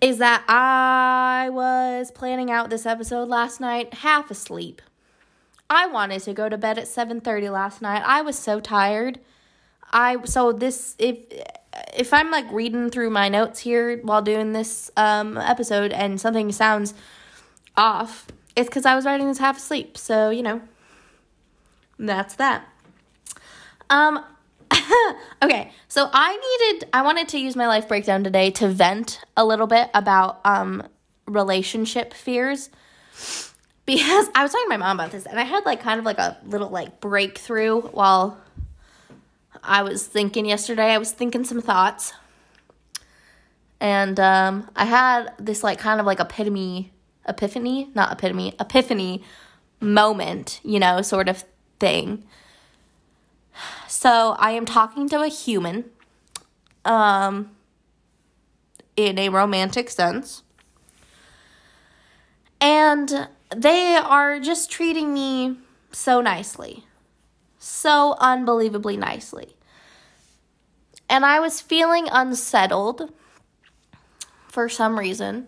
is 0.00 0.18
that 0.18 0.44
I 0.48 1.48
was 1.50 2.10
planning 2.10 2.50
out 2.50 2.70
this 2.70 2.86
episode 2.86 3.28
last 3.28 3.60
night 3.60 3.94
half 3.94 4.30
asleep. 4.30 4.82
I 5.68 5.86
wanted 5.86 6.22
to 6.22 6.32
go 6.34 6.48
to 6.48 6.58
bed 6.58 6.78
at 6.78 6.86
7:30 6.86 7.50
last 7.50 7.80
night. 7.80 8.02
I 8.04 8.22
was 8.22 8.36
so 8.38 8.60
tired. 8.60 9.20
I 9.92 10.16
so 10.24 10.52
this 10.52 10.96
if 10.98 11.18
if 11.94 12.12
I'm 12.12 12.30
like 12.30 12.50
reading 12.50 12.90
through 12.90 13.10
my 13.10 13.28
notes 13.28 13.60
here 13.60 13.98
while 13.98 14.22
doing 14.22 14.52
this 14.52 14.90
um, 14.96 15.36
episode 15.36 15.92
and 15.92 16.20
something 16.20 16.52
sounds 16.52 16.94
off, 17.76 18.26
it's 18.56 18.68
because 18.68 18.86
I 18.86 18.94
was 18.94 19.04
writing 19.04 19.26
this 19.26 19.38
half 19.38 19.58
asleep. 19.58 19.96
So, 19.96 20.30
you 20.30 20.42
know, 20.42 20.60
that's 21.98 22.34
that. 22.36 22.66
Um, 23.88 24.24
okay, 25.42 25.72
so 25.88 26.08
I 26.12 26.36
needed, 26.36 26.88
I 26.92 27.02
wanted 27.02 27.28
to 27.28 27.38
use 27.38 27.56
my 27.56 27.66
life 27.66 27.88
breakdown 27.88 28.22
today 28.22 28.50
to 28.52 28.68
vent 28.68 29.20
a 29.36 29.44
little 29.44 29.66
bit 29.66 29.90
about 29.94 30.40
um, 30.44 30.82
relationship 31.26 32.14
fears 32.14 32.70
because 33.86 34.28
I 34.34 34.42
was 34.42 34.52
talking 34.52 34.66
to 34.66 34.68
my 34.68 34.76
mom 34.76 34.98
about 35.00 35.10
this 35.10 35.26
and 35.26 35.40
I 35.40 35.42
had 35.42 35.64
like 35.66 35.80
kind 35.80 35.98
of 35.98 36.04
like 36.04 36.18
a 36.18 36.38
little 36.44 36.68
like 36.68 37.00
breakthrough 37.00 37.80
while 37.80 38.39
I 39.62 39.82
was 39.82 40.06
thinking 40.06 40.46
yesterday, 40.46 40.92
I 40.92 40.98
was 40.98 41.12
thinking 41.12 41.44
some 41.44 41.60
thoughts. 41.60 42.12
And 43.80 44.20
um, 44.20 44.70
I 44.76 44.84
had 44.84 45.32
this 45.38 45.62
like 45.62 45.78
kind 45.78 46.00
of 46.00 46.06
like 46.06 46.20
epitome, 46.20 46.92
epiphany, 47.26 47.90
not 47.94 48.12
epitome, 48.12 48.54
epiphany 48.60 49.22
moment, 49.80 50.60
you 50.62 50.78
know, 50.78 51.02
sort 51.02 51.28
of 51.28 51.44
thing. 51.78 52.24
So 53.88 54.36
I 54.38 54.52
am 54.52 54.66
talking 54.66 55.08
to 55.08 55.22
a 55.22 55.28
human 55.28 55.86
um, 56.84 57.50
in 58.96 59.18
a 59.18 59.28
romantic 59.30 59.90
sense. 59.90 60.42
And 62.60 63.28
they 63.54 63.96
are 63.96 64.38
just 64.38 64.70
treating 64.70 65.14
me 65.14 65.56
so 65.92 66.20
nicely 66.20 66.84
so 67.60 68.16
unbelievably 68.18 68.96
nicely. 68.96 69.54
And 71.08 71.24
I 71.24 71.38
was 71.38 71.60
feeling 71.60 72.08
unsettled 72.10 73.12
for 74.48 74.68
some 74.68 74.98
reason 74.98 75.46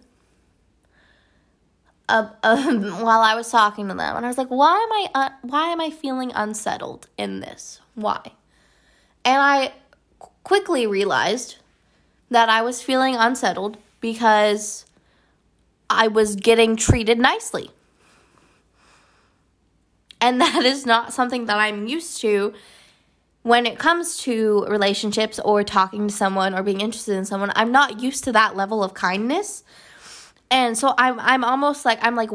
uh, 2.09 2.28
while 2.42 3.21
I 3.21 3.35
was 3.35 3.50
talking 3.50 3.88
to 3.88 3.95
them. 3.95 4.16
And 4.16 4.25
I 4.25 4.28
was 4.28 4.38
like, 4.38 4.49
why 4.49 4.75
am 4.75 4.92
I 4.92 5.07
uh, 5.14 5.31
why 5.42 5.69
am 5.69 5.81
I 5.81 5.90
feeling 5.90 6.31
unsettled 6.35 7.09
in 7.16 7.40
this? 7.40 7.81
Why? 7.95 8.21
And 9.25 9.40
I 9.40 9.73
quickly 10.45 10.87
realized 10.87 11.57
that 12.31 12.49
I 12.49 12.62
was 12.62 12.83
feeling 12.83 13.14
unsettled 13.14 13.78
because 14.00 14.85
I 15.88 16.09
was 16.09 16.37
getting 16.37 16.76
treated 16.76 17.19
nicely. 17.19 17.71
And 20.23 20.41
that 20.41 20.64
is 20.64 20.87
not 20.87 21.12
something 21.12 21.45
that 21.47 21.59
I'm 21.59 21.87
used 21.87 22.23
to 22.23 22.55
when 23.43 23.67
it 23.67 23.79
comes 23.79 24.19
to 24.19 24.64
relationships 24.69 25.41
or 25.41 25.64
talking 25.64 26.09
to 26.09 26.14
someone 26.14 26.55
or 26.55 26.62
being 26.62 26.81
interested 26.81 27.17
in 27.17 27.25
someone. 27.25 27.52
I'm 27.57 27.73
not 27.73 28.00
used 28.00 28.25
to 28.25 28.33
that 28.33 28.57
level 28.57 28.83
of 28.83 28.95
kindness. 28.95 29.64
And 30.50 30.79
so 30.79 30.95
I'm 30.97 31.19
I'm 31.19 31.45
almost 31.45 31.85
like 31.85 31.99
I'm 32.02 32.14
like 32.14 32.31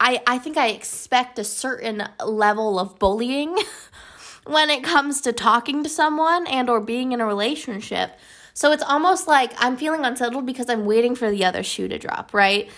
I 0.00 0.20
I 0.26 0.38
think 0.38 0.56
I 0.56 0.68
expect 0.68 1.38
a 1.38 1.44
certain 1.44 2.08
level 2.24 2.78
of 2.78 2.98
bullying 2.98 3.56
when 4.46 4.68
it 4.68 4.82
comes 4.82 5.20
to 5.22 5.32
talking 5.32 5.84
to 5.84 5.88
someone 5.88 6.46
and 6.46 6.68
or 6.68 6.80
being 6.80 7.12
in 7.12 7.20
a 7.20 7.26
relationship. 7.26 8.18
So 8.54 8.72
it's 8.72 8.82
almost 8.82 9.28
like 9.28 9.52
I'm 9.58 9.76
feeling 9.76 10.04
unsettled 10.04 10.44
because 10.44 10.68
I'm 10.68 10.84
waiting 10.84 11.14
for 11.14 11.30
the 11.30 11.44
other 11.44 11.62
shoe 11.62 11.88
to 11.88 11.98
drop, 11.98 12.34
right? 12.34 12.68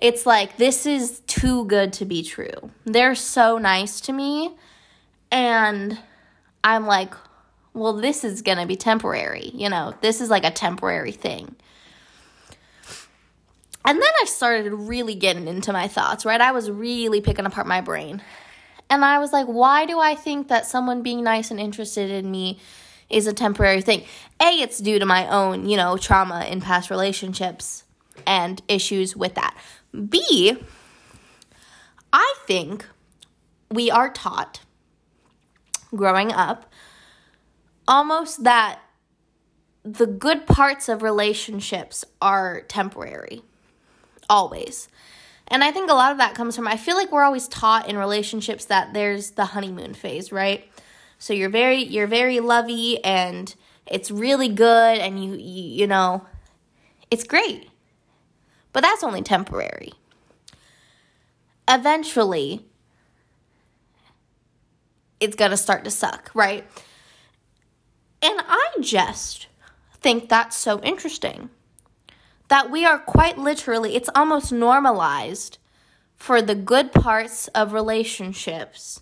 It's 0.00 0.26
like 0.26 0.56
this 0.56 0.86
is 0.86 1.20
too 1.26 1.64
good 1.66 1.92
to 1.94 2.04
be 2.04 2.22
true. 2.22 2.70
They're 2.84 3.14
so 3.14 3.58
nice 3.58 4.00
to 4.02 4.12
me 4.12 4.54
and 5.30 5.98
I'm 6.62 6.86
like, 6.86 7.12
well, 7.74 7.92
this 7.92 8.24
is 8.24 8.42
going 8.42 8.58
to 8.58 8.66
be 8.66 8.76
temporary, 8.76 9.50
you 9.52 9.68
know. 9.68 9.94
This 10.00 10.20
is 10.20 10.30
like 10.30 10.44
a 10.44 10.50
temporary 10.50 11.12
thing. 11.12 11.56
And 13.84 14.00
then 14.00 14.10
I 14.22 14.24
started 14.24 14.72
really 14.72 15.14
getting 15.14 15.46
into 15.46 15.72
my 15.72 15.88
thoughts, 15.88 16.24
right? 16.24 16.40
I 16.40 16.52
was 16.52 16.70
really 16.70 17.20
picking 17.20 17.44
apart 17.44 17.66
my 17.66 17.80
brain. 17.82 18.22
And 18.88 19.04
I 19.04 19.18
was 19.18 19.32
like, 19.32 19.46
why 19.46 19.86
do 19.86 19.98
I 19.98 20.14
think 20.14 20.48
that 20.48 20.66
someone 20.66 21.02
being 21.02 21.22
nice 21.22 21.50
and 21.50 21.60
interested 21.60 22.10
in 22.10 22.30
me 22.30 22.58
is 23.10 23.26
a 23.26 23.32
temporary 23.32 23.82
thing? 23.82 24.04
A, 24.40 24.46
it's 24.46 24.78
due 24.78 24.98
to 24.98 25.06
my 25.06 25.28
own, 25.28 25.68
you 25.68 25.76
know, 25.76 25.96
trauma 25.96 26.46
in 26.48 26.60
past 26.60 26.90
relationships 26.90 27.84
and 28.26 28.62
issues 28.68 29.16
with 29.16 29.34
that. 29.34 29.56
B, 30.08 30.56
I 32.12 32.34
think 32.46 32.86
we 33.70 33.90
are 33.90 34.10
taught 34.10 34.60
growing 35.94 36.32
up 36.32 36.72
almost 37.86 38.44
that 38.44 38.80
the 39.84 40.06
good 40.06 40.46
parts 40.46 40.88
of 40.88 41.02
relationships 41.02 42.04
are 42.20 42.62
temporary. 42.62 43.42
Always. 44.28 44.88
And 45.48 45.62
I 45.62 45.70
think 45.70 45.90
a 45.90 45.94
lot 45.94 46.10
of 46.10 46.18
that 46.18 46.34
comes 46.34 46.56
from 46.56 46.66
I 46.66 46.76
feel 46.76 46.96
like 46.96 47.12
we're 47.12 47.22
always 47.22 47.48
taught 47.48 47.88
in 47.88 47.98
relationships 47.98 48.64
that 48.66 48.94
there's 48.94 49.32
the 49.32 49.44
honeymoon 49.44 49.92
phase, 49.94 50.32
right? 50.32 50.66
So 51.18 51.34
you're 51.34 51.50
very 51.50 51.82
you're 51.82 52.06
very 52.06 52.40
lovey 52.40 53.04
and 53.04 53.54
it's 53.86 54.10
really 54.10 54.48
good 54.48 54.98
and 54.98 55.22
you 55.22 55.34
you, 55.34 55.62
you 55.80 55.86
know 55.86 56.26
it's 57.10 57.24
great. 57.24 57.68
But 58.74 58.82
that's 58.82 59.04
only 59.04 59.22
temporary. 59.22 59.92
Eventually 61.66 62.66
it's 65.20 65.36
going 65.36 65.52
to 65.52 65.56
start 65.56 65.84
to 65.84 65.90
suck, 65.90 66.30
right? 66.34 66.66
And 68.20 68.40
I 68.46 68.72
just 68.80 69.46
think 70.00 70.28
that's 70.28 70.56
so 70.56 70.80
interesting 70.82 71.48
that 72.48 72.70
we 72.70 72.84
are 72.84 72.98
quite 72.98 73.38
literally, 73.38 73.94
it's 73.96 74.10
almost 74.14 74.52
normalized 74.52 75.58
for 76.16 76.42
the 76.42 76.54
good 76.54 76.92
parts 76.92 77.48
of 77.48 77.72
relationships, 77.72 79.00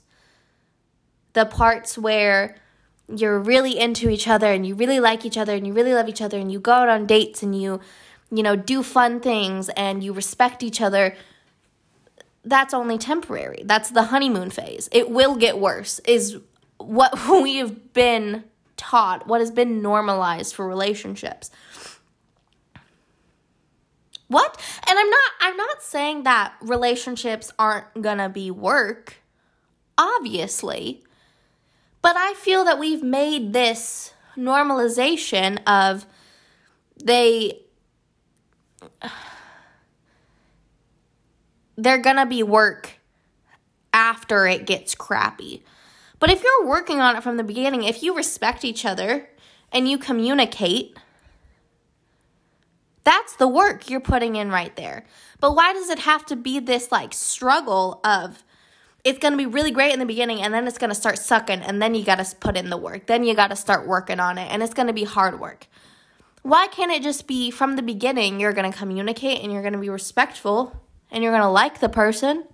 the 1.33 1.47
parts 1.47 1.97
where 1.97 2.57
you're 3.09 3.41
really 3.41 3.79
into 3.79 4.11
each 4.11 4.29
other 4.29 4.53
and 4.53 4.67
you 4.67 4.75
really 4.75 5.01
like 5.01 5.25
each 5.25 5.39
other 5.39 5.55
and 5.55 5.67
you 5.67 5.73
really 5.73 5.95
love 5.95 6.09
each 6.09 6.23
other 6.23 6.39
and 6.39 6.53
you 6.53 6.61
go 6.61 6.73
out 6.73 6.89
on 6.89 7.07
dates 7.07 7.43
and 7.43 7.61
you 7.61 7.81
you 8.33 8.43
know 8.43 8.57
do 8.57 8.83
fun 8.83 9.21
things 9.21 9.69
and 9.71 10.03
you 10.03 10.13
respect 10.13 10.63
each 10.63 10.81
other 10.81 11.15
that's 12.45 12.75
only 12.75 12.99
temporary 12.99 13.63
that's 13.67 13.91
the 13.91 14.05
honeymoon 14.05 14.51
phase 14.51 14.89
it 14.91 15.11
will 15.11 15.37
get 15.37 15.59
worse 15.59 16.01
is 16.01 16.39
what 16.79 17.13
we 17.43 17.57
have 17.57 17.93
been 17.93 18.43
taught 18.77 19.27
what 19.29 19.41
has 19.41 19.51
been 19.51 19.81
normalized 19.81 20.55
for 20.55 20.67
relationships 20.67 21.51
what? 24.33 24.59
And 24.89 24.99
I'm 24.99 25.11
not 25.11 25.31
I'm 25.41 25.57
not 25.59 25.83
saying 25.83 26.23
that 26.23 26.55
relationships 26.63 27.53
aren't 27.59 28.01
going 28.01 28.17
to 28.17 28.31
be 28.31 28.51
work. 28.51 29.17
Obviously. 29.99 31.05
But 32.01 32.17
I 32.17 32.33
feel 32.35 32.65
that 32.65 32.79
we've 32.79 33.03
made 33.03 33.53
this 33.53 34.15
normalization 34.35 35.63
of 35.67 36.07
they 37.05 37.61
they're 41.77 42.03
to 42.03 42.27
be 42.27 42.43
work 42.43 42.99
after 43.93 44.47
it 44.47 44.67
gets 44.67 44.95
crappy. 44.95 45.65
But 46.19 46.31
if 46.31 46.43
you're 46.43 46.67
working 46.67 47.01
on 47.01 47.17
it 47.17 47.23
from 47.23 47.37
the 47.37 47.45
beginning, 47.45 47.83
if 47.83 48.03
you 48.03 48.15
respect 48.15 48.65
each 48.65 48.85
other 48.85 49.29
and 49.73 49.89
you 49.89 49.99
communicate, 49.99 50.97
that's 53.05 53.35
the 53.37 53.49
work 53.49 53.91
you're 53.91 54.01
putting 54.01 54.37
in 54.37 54.51
right 54.51 54.75
there. 54.77 55.05
But 55.41 55.57
why 55.57 55.73
does 55.73 55.91
it 55.91 56.01
have 56.01 56.25
to 56.27 56.37
be 56.37 56.61
this 56.61 56.93
like 56.93 57.13
struggle 57.13 58.01
of 58.05 58.45
it's 59.05 59.19
going 59.19 59.33
to 59.33 59.39
be 59.39 59.47
really 59.47 59.73
great 59.73 59.93
in 59.93 59.99
the 59.99 60.07
beginning 60.07 60.43
and 60.43 60.55
then 60.55 60.69
it's 60.69 60.79
going 60.79 60.91
to 60.91 60.95
start 60.95 61.19
sucking 61.19 61.61
and 61.63 61.83
then 61.83 61.95
you 61.95 62.05
got 62.05 62.25
to 62.25 62.37
put 62.37 62.57
in 62.57 62.71
the 62.71 62.77
work. 62.77 63.07
Then 63.07 63.25
you 63.25 63.35
got 63.35 63.49
to 63.49 63.57
start 63.57 63.89
working 63.89 64.21
on 64.21 64.39
it 64.39 64.49
and 64.53 64.63
it's 64.63 64.75
going 64.75 64.87
to 64.87 64.93
be 64.93 65.05
hard 65.05 65.41
work. 65.41 65.67
Why 66.43 66.67
can't 66.67 66.91
it 66.91 67.05
just 67.05 67.29
be 67.29 67.53
from 67.53 67.77
the 67.77 67.83
beginning 67.83 68.41
you're 68.41 68.53
going 68.53 68.71
to 68.71 68.77
communicate 68.77 69.43
and 69.43 69.53
you're 69.53 69.63
going 69.63 69.75
to 69.75 69.79
be 69.79 69.89
respectful 69.89 70.77
and 71.11 71.23
you're 71.23 71.33
going 71.33 71.43
to 71.43 71.49
like 71.49 71.79
the 71.79 71.89
person? 71.89 72.45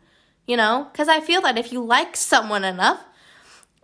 You 0.47 0.57
know, 0.59 0.89
cuz 0.93 1.09
I 1.09 1.21
feel 1.21 1.41
that 1.43 1.59
if 1.59 1.73
you 1.73 1.83
like 1.83 2.17
someone 2.17 2.65
enough, 2.65 3.01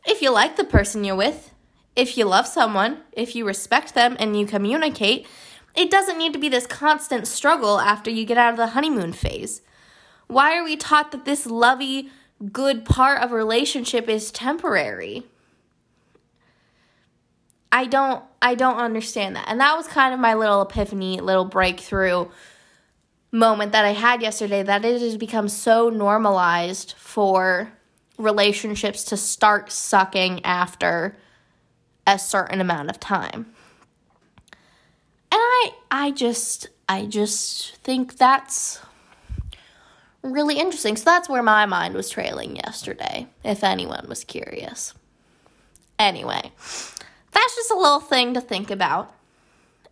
if 0.06 0.20
you 0.20 0.30
like 0.30 0.56
the 0.56 0.64
person 0.64 1.04
you're 1.04 1.16
with, 1.16 1.52
if 1.96 2.18
you 2.18 2.26
love 2.26 2.46
someone, 2.46 3.02
if 3.12 3.34
you 3.34 3.46
respect 3.46 3.94
them 3.94 4.16
and 4.18 4.38
you 4.38 4.46
communicate, 4.46 5.26
it 5.74 5.90
doesn't 5.90 6.18
need 6.18 6.32
to 6.34 6.38
be 6.38 6.48
this 6.48 6.66
constant 6.66 7.26
struggle 7.26 7.80
after 7.80 8.10
you 8.10 8.26
get 8.26 8.38
out 8.38 8.50
of 8.50 8.58
the 8.58 8.68
honeymoon 8.68 9.12
phase. 9.12 9.62
Why 10.26 10.56
are 10.56 10.64
we 10.64 10.76
taught 10.76 11.12
that 11.12 11.24
this 11.24 11.46
lovey, 11.46 12.10
good 12.52 12.84
part 12.84 13.22
of 13.22 13.32
a 13.32 13.36
relationship 13.36 14.08
is 14.08 14.30
temporary? 14.30 15.26
I 17.74 17.86
don't 17.86 18.22
I 18.40 18.54
don't 18.54 18.78
understand 18.78 19.34
that. 19.34 19.46
And 19.48 19.60
that 19.60 19.76
was 19.76 19.88
kind 19.88 20.14
of 20.14 20.20
my 20.20 20.34
little 20.34 20.62
epiphany, 20.62 21.20
little 21.20 21.44
breakthrough 21.44 22.28
moment 23.32 23.72
that 23.72 23.84
I 23.84 23.90
had 23.90 24.22
yesterday 24.22 24.62
that 24.62 24.84
it 24.84 25.02
has 25.02 25.16
become 25.16 25.48
so 25.48 25.90
normalized 25.90 26.94
for 26.96 27.72
relationships 28.16 29.02
to 29.04 29.16
start 29.16 29.72
sucking 29.72 30.44
after 30.44 31.16
a 32.06 32.16
certain 32.16 32.60
amount 32.60 32.90
of 32.90 33.00
time. 33.00 33.46
And 35.32 35.40
I 35.40 35.70
I 35.90 36.10
just 36.12 36.68
I 36.88 37.06
just 37.06 37.74
think 37.78 38.18
that's 38.18 38.80
really 40.22 40.60
interesting. 40.60 40.96
So 40.96 41.06
that's 41.06 41.28
where 41.28 41.42
my 41.42 41.66
mind 41.66 41.94
was 41.94 42.08
trailing 42.08 42.54
yesterday, 42.54 43.26
if 43.42 43.64
anyone 43.64 44.06
was 44.08 44.22
curious. 44.22 44.94
Anyway, 45.98 46.52
that's 47.34 47.56
just 47.56 47.70
a 47.70 47.76
little 47.76 48.00
thing 48.00 48.34
to 48.34 48.40
think 48.40 48.70
about 48.70 49.12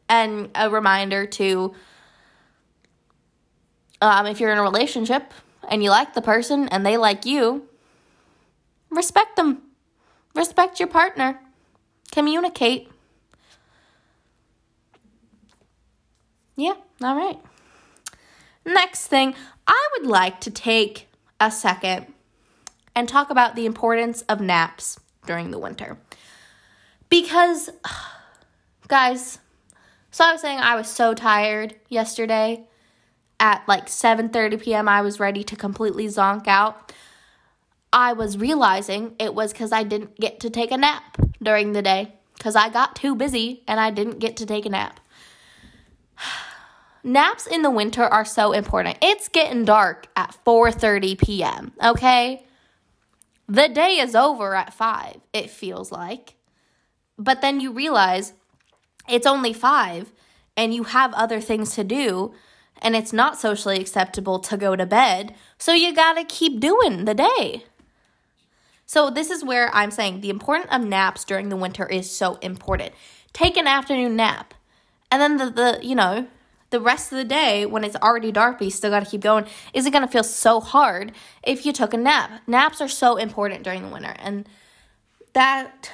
and 0.09 0.51
a 0.55 0.71
reminder 0.71 1.27
to 1.27 1.75
um, 4.01 4.27
if 4.27 4.41
you're 4.41 4.53
in 4.53 4.59
a 4.59 4.63
relationship 4.63 5.33
and 5.69 5.83
you 5.83 5.91
like 5.91 6.15
the 6.15 6.23
person 6.23 6.69
and 6.69 6.85
they 6.85 6.97
like 6.97 7.25
you, 7.25 7.69
respect 8.91 9.37
them. 9.37 9.63
Respect 10.35 10.81
your 10.81 10.89
partner. 10.89 11.41
Communicate. 12.11 12.91
Yeah, 16.57 16.75
all 17.03 17.17
right. 17.17 17.39
Next 18.65 19.07
thing, 19.07 19.35
I 19.67 19.89
would 19.97 20.09
like 20.09 20.41
to 20.41 20.51
take 20.51 21.09
a 21.41 21.51
second 21.51 22.07
and 22.95 23.09
talk 23.09 23.31
about 23.31 23.57
the 23.57 23.67
importance 23.67 24.23
of 24.23 24.41
naps 24.41 25.01
during 25.27 25.51
the 25.51 25.59
winter. 25.59 25.97
Because 27.13 27.69
guys, 28.89 29.39
so 30.11 30.25
I 30.25 30.33
was 30.33 30.41
saying 30.41 30.61
I 30.61 30.77
was 30.77 30.89
so 30.89 31.13
tired 31.13 31.75
yesterday. 31.91 32.67
At 33.39 33.69
like 33.69 33.87
7:30 33.87 34.63
p.m. 34.63 34.89
I 34.89 35.03
was 35.03 35.21
ready 35.21 35.45
to 35.45 35.57
completely 35.57 36.07
zonk 36.07 36.47
out. 36.47 36.91
I 37.93 38.15
was 38.15 38.39
realizing 38.39 39.15
it 39.19 39.35
was 39.35 39.53
cuz 39.53 39.73
I 39.73 39.83
didn't 39.83 40.19
get 40.19 40.41
to 40.41 40.49
take 40.49 40.71
a 40.71 40.79
nap 40.79 41.19
during 41.43 41.73
the 41.73 41.83
day 41.83 42.15
cuz 42.39 42.57
I 42.57 42.71
got 42.71 42.97
too 42.97 43.15
busy 43.15 43.63
and 43.69 43.79
I 43.79 43.91
didn't 43.91 44.21
get 44.21 44.37
to 44.39 44.47
take 44.47 44.65
a 44.65 44.71
nap. 44.71 45.01
Naps 47.05 47.47
in 47.47 47.61
the 47.61 47.71
winter 47.71 48.05
are 48.05 48.25
so 48.25 48.53
important. 48.53 48.97
It's 49.03 49.29
getting 49.29 49.67
dark 49.67 50.07
at 50.17 50.37
4:30 50.47 51.19
p.m., 51.19 51.73
okay? 51.85 52.47
The 53.49 53.69
day 53.69 53.99
is 53.99 54.15
over 54.15 54.55
at 54.55 54.73
5, 54.73 55.21
it 55.35 55.51
feels 55.51 55.93
like. 55.93 56.37
But 57.19 57.41
then 57.41 57.61
you 57.61 57.73
realize 57.73 58.33
it's 59.09 59.27
only 59.27 59.53
5 59.53 60.13
and 60.57 60.75
you 60.75 60.85
have 60.85 61.13
other 61.15 61.41
things 61.41 61.75
to 61.75 61.85
do 61.85 62.35
and 62.81 62.97
it's 62.97 63.13
not 63.13 63.39
socially 63.39 63.81
acceptable 63.81 64.39
to 64.41 64.57
go 64.57 64.75
to 64.75 64.87
bed. 64.87 65.35
So 65.57 65.73
you 65.73 65.95
got 65.95 66.15
to 66.15 66.25
keep 66.25 66.61
doing 66.61 67.05
the 67.05 67.15
day. 67.15 67.65
So 68.87 69.09
this 69.09 69.31
is 69.31 69.45
where 69.45 69.75
I'm 69.75 69.91
saying 69.91 70.21
the 70.21 70.31
importance 70.31 70.71
of 70.73 70.83
naps 70.83 71.25
during 71.25 71.49
the 71.49 71.57
winter 71.57 71.87
is 71.87 72.11
so 72.11 72.35
important. 72.37 72.93
Take 73.33 73.57
an 73.57 73.67
afternoon 73.67 74.17
nap. 74.17 74.55
And 75.11 75.23
then 75.23 75.37
the, 75.37 75.51
the 75.51 75.87
you 75.87 75.95
know, 75.95 76.27
the 76.71 76.81
rest 76.81 77.13
of 77.13 77.19
the 77.19 77.25
day 77.25 77.65
when 77.67 77.85
it's 77.85 77.97
already 77.97 78.33
dark 78.33 78.59
but 78.59 78.65
you 78.65 78.71
still 78.71 78.91
got 78.91 79.05
to 79.05 79.11
keep 79.11 79.21
going 79.21 79.45
isn't 79.75 79.93
to 79.93 80.09
feel 80.09 80.25
so 80.25 80.59
hard 80.59 81.13
if 81.43 81.65
you 81.65 81.73
took 81.73 81.93
a 81.93 81.99
nap 81.99 82.41
naps 82.47 82.81
are 82.81 82.89
so 82.89 83.17
important 83.17 83.63
during 83.63 83.83
the 83.83 83.89
winter 83.89 84.15
and 84.19 84.49
that 85.35 85.91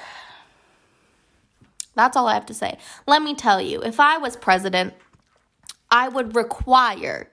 that's 1.99 2.15
all 2.15 2.27
i 2.27 2.33
have 2.33 2.45
to 2.45 2.53
say 2.53 2.77
let 3.07 3.21
me 3.21 3.33
tell 3.33 3.61
you 3.61 3.81
if 3.81 3.99
i 3.99 4.17
was 4.17 4.35
president 4.35 4.93
i 5.91 6.07
would 6.07 6.35
require 6.35 7.29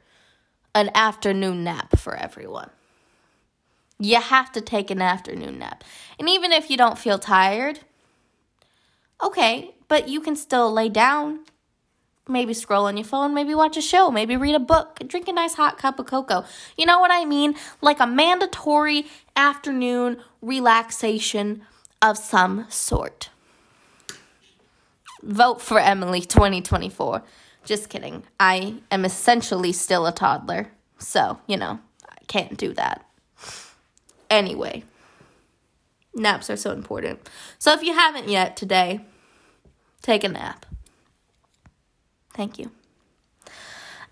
an 0.75 0.91
afternoon 0.95 1.65
nap 1.65 1.97
for 1.99 2.15
everyone 2.17 2.71
you 3.99 4.21
have 4.21 4.53
to 4.53 4.61
take 4.61 4.91
an 4.91 5.01
afternoon 5.01 5.59
nap 5.59 5.85
and 6.19 6.29
even 6.29 6.53
if 6.53 6.71
you 6.71 6.77
don't 6.77 6.99
feel 6.99 7.19
tired 7.19 7.81
okay 9.23 9.71
but 9.89 10.09
you 10.09 10.21
can 10.21 10.37
still 10.37 10.73
lay 10.73 10.89
down 10.89 11.41
maybe 12.29 12.53
scroll 12.53 12.87
on 12.87 12.97
your 12.97 13.05
phone, 13.05 13.35
maybe 13.35 13.55
watch 13.55 13.77
a 13.77 13.81
show, 13.81 14.11
maybe 14.11 14.37
read 14.37 14.55
a 14.55 14.61
book, 14.61 15.01
drink 15.07 15.29
a 15.29 15.33
nice 15.33 15.55
hot 15.55 15.79
cup 15.79 15.99
of 15.99 16.07
cocoa. 16.07 16.45
You 16.77 16.87
know 16.87 16.99
what 16.99 17.11
I 17.13 17.25
mean? 17.25 17.55
Like 17.81 18.01
a 18.01 18.07
mandatory 18.07 19.07
afternoon 19.37 20.19
relaxation 20.43 21.63
of 22.03 22.19
some 22.19 22.67
sort. 22.69 23.31
Vote 25.27 25.61
for 25.61 25.81
Emily 25.81 26.21
2024. 26.21 27.21
Just 27.65 27.89
kidding. 27.89 28.23
I 28.39 28.77
am 28.93 29.05
essentially 29.05 29.73
still 29.73 30.07
a 30.07 30.13
toddler. 30.13 30.71
So, 30.99 31.41
you 31.49 31.57
know, 31.57 31.81
I 32.09 32.25
can't 32.29 32.57
do 32.57 32.73
that. 32.75 33.05
Anyway, 34.31 34.85
naps 36.15 36.49
are 36.49 36.57
so 36.57 36.71
important. 36.71 37.29
So 37.59 37.73
if 37.73 37.83
you 37.83 37.93
haven't 37.93 38.29
yet 38.29 38.57
today, 38.57 39.01
take 40.01 40.23
a 40.23 40.29
nap. 40.29 40.65
Thank 42.35 42.61
you. 42.61 42.71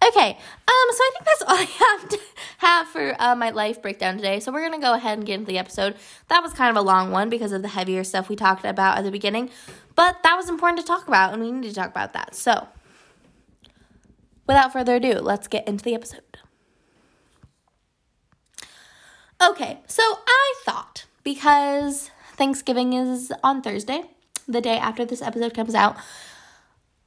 Okay, 0.08 0.30
um, 0.32 0.86
so 0.90 1.02
I 1.02 1.10
think 1.12 1.24
that's 1.24 1.42
all 1.46 1.56
I 1.56 1.62
have 1.62 2.08
to 2.10 2.18
have 2.58 2.88
for 2.88 3.16
uh, 3.18 3.34
my 3.34 3.50
life 3.50 3.80
breakdown 3.80 4.16
today. 4.16 4.40
So 4.40 4.52
we're 4.52 4.68
gonna 4.68 4.82
go 4.82 4.94
ahead 4.94 5.16
and 5.18 5.26
get 5.26 5.34
into 5.34 5.46
the 5.46 5.58
episode. 5.58 5.96
That 6.28 6.42
was 6.42 6.52
kind 6.52 6.76
of 6.76 6.76
a 6.76 6.86
long 6.86 7.10
one 7.10 7.30
because 7.30 7.52
of 7.52 7.62
the 7.62 7.68
heavier 7.68 8.04
stuff 8.04 8.28
we 8.28 8.36
talked 8.36 8.64
about 8.64 8.98
at 8.98 9.04
the 9.04 9.10
beginning, 9.10 9.50
but 9.94 10.22
that 10.22 10.36
was 10.36 10.48
important 10.48 10.80
to 10.80 10.86
talk 10.86 11.08
about, 11.08 11.32
and 11.32 11.42
we 11.42 11.50
need 11.50 11.68
to 11.68 11.74
talk 11.74 11.90
about 11.90 12.12
that. 12.12 12.34
So, 12.34 12.68
without 14.46 14.72
further 14.72 14.96
ado, 14.96 15.14
let's 15.14 15.48
get 15.48 15.66
into 15.66 15.84
the 15.84 15.94
episode. 15.94 16.20
Okay, 19.42 19.80
so 19.86 20.02
I 20.02 20.54
thought 20.64 21.06
because 21.22 22.10
Thanksgiving 22.32 22.92
is 22.92 23.32
on 23.42 23.62
Thursday, 23.62 24.02
the 24.46 24.60
day 24.60 24.76
after 24.76 25.04
this 25.04 25.22
episode 25.22 25.54
comes 25.54 25.74
out, 25.74 25.96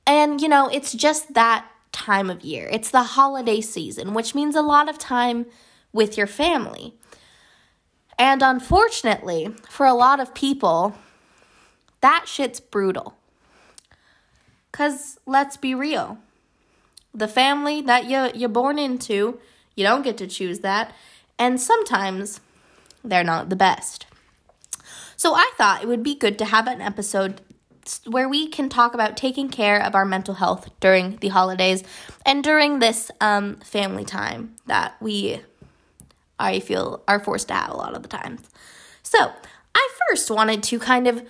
and 0.08 0.42
you 0.42 0.48
know, 0.48 0.68
it's 0.68 0.94
just 0.94 1.34
that 1.36 1.66
time 1.98 2.30
of 2.30 2.42
year. 2.42 2.70
It's 2.72 2.92
the 2.92 3.04
holiday 3.04 3.60
season, 3.60 4.14
which 4.14 4.36
means 4.36 4.56
a 4.56 4.62
lot 4.62 4.88
of 4.88 5.00
time 5.00 5.48
with 5.92 6.18
your 6.18 6.28
family. 6.28 6.94
And 8.20 8.42
unfortunately, 8.42 9.56
for 9.70 9.86
a 9.86 9.94
lot 9.94 10.20
of 10.20 10.34
people, 10.34 10.96
that 12.02 12.26
shit's 12.28 12.60
brutal. 12.60 13.16
Cuz 14.72 15.18
let's 15.26 15.58
be 15.58 15.74
real. 15.74 16.20
The 17.14 17.28
family 17.28 17.82
that 17.82 18.06
you 18.06 18.30
you're 18.40 18.58
born 18.62 18.78
into, 18.78 19.40
you 19.76 19.84
don't 19.84 20.04
get 20.04 20.18
to 20.18 20.28
choose 20.28 20.60
that, 20.60 20.94
and 21.40 21.60
sometimes 21.60 22.42
they're 23.04 23.24
not 23.24 23.50
the 23.50 23.56
best. 23.56 24.06
So 25.16 25.34
I 25.34 25.52
thought 25.58 25.82
it 25.82 25.88
would 25.88 26.04
be 26.04 26.14
good 26.14 26.38
to 26.38 26.46
have 26.46 26.68
an 26.68 26.80
episode 26.80 27.42
where 28.06 28.30
we 28.30 28.48
can 28.48 28.70
talk 28.70 28.94
about 28.94 29.18
taking 29.18 29.50
care 29.50 29.82
of 29.82 29.96
our 29.96 30.06
mental 30.06 30.36
health 30.36 30.70
during 30.80 31.18
the 31.18 31.30
holidays 31.30 31.84
and 32.26 32.44
during 32.44 32.80
this 32.80 33.12
um, 33.22 33.56
family 33.58 34.06
time 34.06 34.56
that 34.66 34.96
we 35.02 35.42
I 36.40 36.60
feel 36.60 37.04
are 37.08 37.20
forced 37.20 37.48
to 37.48 37.56
have 37.56 37.72
a 37.72 37.78
lot 37.78 37.96
of 37.96 38.04
the 38.04 38.10
times. 38.10 38.42
So 39.04 39.32
I 39.74 39.90
first 40.08 40.30
wanted 40.30 40.64
to 40.64 40.80
kind 40.80 41.08
of 41.08 41.24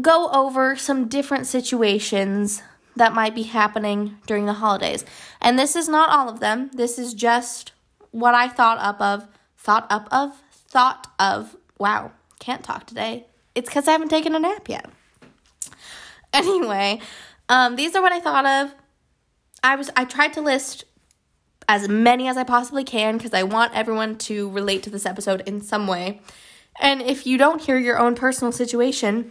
go 0.00 0.30
over 0.30 0.76
some 0.76 1.08
different 1.08 1.46
situations 1.46 2.62
that 2.96 3.14
might 3.14 3.34
be 3.34 3.44
happening 3.44 4.18
during 4.26 4.46
the 4.46 4.54
holidays. 4.54 5.04
And 5.40 5.58
this 5.58 5.76
is 5.76 5.88
not 5.88 6.10
all 6.10 6.28
of 6.28 6.40
them. 6.40 6.70
This 6.74 6.98
is 6.98 7.14
just 7.14 7.72
what 8.10 8.34
I 8.34 8.48
thought 8.48 8.78
up 8.78 9.00
of, 9.00 9.28
thought 9.56 9.86
up 9.90 10.08
of, 10.10 10.42
thought 10.52 11.08
of. 11.18 11.56
Wow, 11.78 12.12
can't 12.38 12.64
talk 12.64 12.86
today. 12.86 13.26
It's 13.54 13.68
because 13.68 13.88
I 13.88 13.92
haven't 13.92 14.08
taken 14.08 14.34
a 14.34 14.38
nap 14.38 14.68
yet. 14.68 14.86
Anyway, 16.34 16.98
um, 17.50 17.76
these 17.76 17.94
are 17.94 18.00
what 18.00 18.12
I 18.12 18.18
thought 18.18 18.46
of. 18.46 18.74
I 19.62 19.76
was 19.76 19.90
I 19.94 20.06
tried 20.06 20.32
to 20.32 20.40
list 20.40 20.84
as 21.68 21.88
many 21.88 22.26
as 22.26 22.36
I 22.36 22.44
possibly 22.44 22.84
can 22.84 23.16
because 23.16 23.34
I 23.34 23.42
want 23.42 23.74
everyone 23.74 24.16
to 24.18 24.50
relate 24.50 24.82
to 24.84 24.90
this 24.90 25.06
episode 25.06 25.42
in 25.46 25.60
some 25.60 25.86
way. 25.86 26.20
And 26.80 27.02
if 27.02 27.26
you 27.26 27.38
don't 27.38 27.60
hear 27.60 27.76
your 27.76 27.98
own 27.98 28.14
personal 28.14 28.50
situation, 28.50 29.30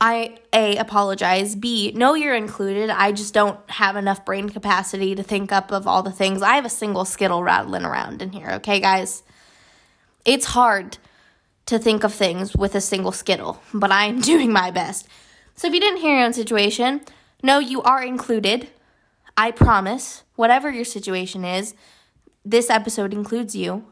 I 0.00 0.38
A 0.52 0.76
apologize, 0.76 1.54
B 1.54 1.92
know 1.92 2.14
you're 2.14 2.34
included. 2.34 2.90
I 2.90 3.12
just 3.12 3.34
don't 3.34 3.58
have 3.70 3.94
enough 3.94 4.24
brain 4.24 4.48
capacity 4.48 5.14
to 5.14 5.22
think 5.22 5.52
up 5.52 5.70
of 5.70 5.86
all 5.86 6.02
the 6.02 6.10
things. 6.10 6.42
I 6.42 6.56
have 6.56 6.64
a 6.64 6.70
single 6.70 7.04
skittle 7.04 7.44
rattling 7.44 7.84
around 7.84 8.20
in 8.20 8.32
here, 8.32 8.50
okay 8.54 8.80
guys? 8.80 9.22
It's 10.24 10.46
hard 10.46 10.98
to 11.66 11.78
think 11.78 12.04
of 12.04 12.12
things 12.12 12.56
with 12.56 12.74
a 12.74 12.80
single 12.80 13.12
skittle, 13.12 13.62
but 13.72 13.90
I'm 13.90 14.20
doing 14.32 14.52
my 14.52 14.70
best. 14.70 15.08
So 15.54 15.68
if 15.68 15.74
you 15.74 15.80
didn't 15.80 16.00
hear 16.00 16.16
your 16.16 16.24
own 16.24 16.32
situation, 16.32 17.02
no, 17.42 17.58
you 17.58 17.82
are 17.82 18.02
included. 18.02 18.68
I 19.36 19.50
promise, 19.50 20.24
whatever 20.36 20.70
your 20.70 20.84
situation 20.84 21.44
is, 21.44 21.74
this 22.44 22.70
episode 22.70 23.12
includes 23.12 23.54
you. 23.54 23.84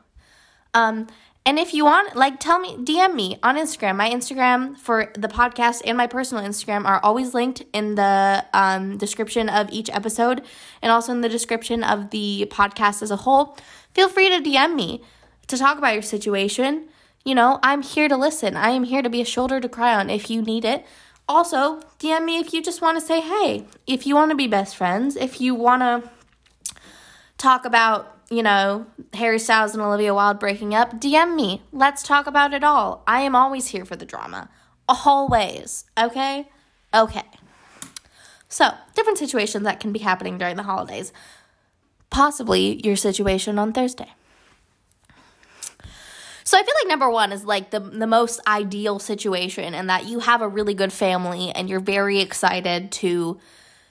Um, 0.74 1.08
and 1.46 1.58
if 1.58 1.72
you 1.72 1.84
want, 1.84 2.14
like, 2.16 2.38
tell 2.38 2.58
me, 2.58 2.76
DM 2.76 3.14
me 3.14 3.38
on 3.42 3.56
Instagram. 3.56 3.96
My 3.96 4.10
Instagram 4.10 4.76
for 4.76 5.10
the 5.14 5.28
podcast 5.28 5.80
and 5.86 5.96
my 5.96 6.06
personal 6.06 6.44
Instagram 6.44 6.84
are 6.84 7.00
always 7.02 7.32
linked 7.32 7.64
in 7.72 7.94
the 7.94 8.44
um, 8.52 8.98
description 8.98 9.48
of 9.48 9.70
each 9.70 9.88
episode 9.90 10.44
and 10.82 10.92
also 10.92 11.12
in 11.12 11.22
the 11.22 11.28
description 11.28 11.82
of 11.82 12.10
the 12.10 12.46
podcast 12.50 13.02
as 13.02 13.10
a 13.10 13.16
whole. 13.16 13.56
Feel 13.94 14.08
free 14.08 14.28
to 14.28 14.42
DM 14.42 14.74
me 14.74 15.02
to 15.46 15.56
talk 15.56 15.78
about 15.78 15.94
your 15.94 16.02
situation. 16.02 16.88
You 17.24 17.34
know, 17.34 17.58
I'm 17.62 17.82
here 17.82 18.08
to 18.08 18.16
listen. 18.16 18.56
I 18.56 18.70
am 18.70 18.84
here 18.84 19.02
to 19.02 19.10
be 19.10 19.20
a 19.20 19.26
shoulder 19.26 19.60
to 19.60 19.68
cry 19.68 19.94
on 19.94 20.08
if 20.08 20.30
you 20.30 20.40
need 20.42 20.64
it. 20.64 20.86
Also, 21.28 21.80
DM 21.98 22.24
me 22.24 22.38
if 22.38 22.52
you 22.52 22.62
just 22.62 22.80
want 22.80 22.98
to 22.98 23.06
say 23.06 23.20
hey, 23.20 23.66
if 23.86 24.06
you 24.06 24.14
want 24.14 24.30
to 24.30 24.36
be 24.36 24.46
best 24.46 24.76
friends, 24.76 25.16
if 25.16 25.40
you 25.40 25.54
want 25.54 25.82
to 25.82 26.10
talk 27.38 27.64
about, 27.64 28.16
you 28.30 28.42
know, 28.42 28.86
Harry 29.12 29.38
Styles 29.38 29.74
and 29.74 29.82
Olivia 29.82 30.14
Wilde 30.14 30.40
breaking 30.40 30.74
up, 30.74 31.00
DM 31.00 31.36
me. 31.36 31.62
Let's 31.72 32.02
talk 32.02 32.26
about 32.26 32.52
it 32.54 32.64
all. 32.64 33.02
I 33.06 33.20
am 33.20 33.36
always 33.36 33.68
here 33.68 33.84
for 33.84 33.96
the 33.96 34.04
drama. 34.04 34.48
Always. 34.88 35.84
Okay? 35.98 36.48
Okay. 36.92 37.22
So, 38.48 38.74
different 38.96 39.18
situations 39.18 39.64
that 39.64 39.78
can 39.78 39.92
be 39.92 40.00
happening 40.00 40.36
during 40.36 40.56
the 40.56 40.64
holidays. 40.64 41.12
Possibly 42.10 42.80
your 42.84 42.96
situation 42.96 43.58
on 43.58 43.72
Thursday. 43.72 44.14
So 46.50 46.58
I 46.58 46.64
feel 46.64 46.74
like 46.82 46.88
number 46.88 47.08
one 47.08 47.30
is 47.30 47.44
like 47.44 47.70
the 47.70 47.78
the 47.78 48.08
most 48.08 48.40
ideal 48.44 48.98
situation, 48.98 49.72
and 49.72 49.88
that 49.88 50.06
you 50.06 50.18
have 50.18 50.42
a 50.42 50.48
really 50.48 50.74
good 50.74 50.92
family, 50.92 51.52
and 51.52 51.70
you're 51.70 51.78
very 51.78 52.18
excited 52.18 52.90
to 52.90 53.38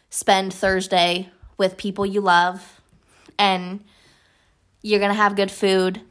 spend 0.10 0.54
Thursday 0.54 1.30
with 1.58 1.78
people 1.78 2.06
you 2.06 2.20
love, 2.20 2.82
and 3.38 3.82
you're 4.82 5.00
gonna 5.00 5.14
have 5.14 5.38
good 5.38 5.50
food, 5.50 6.02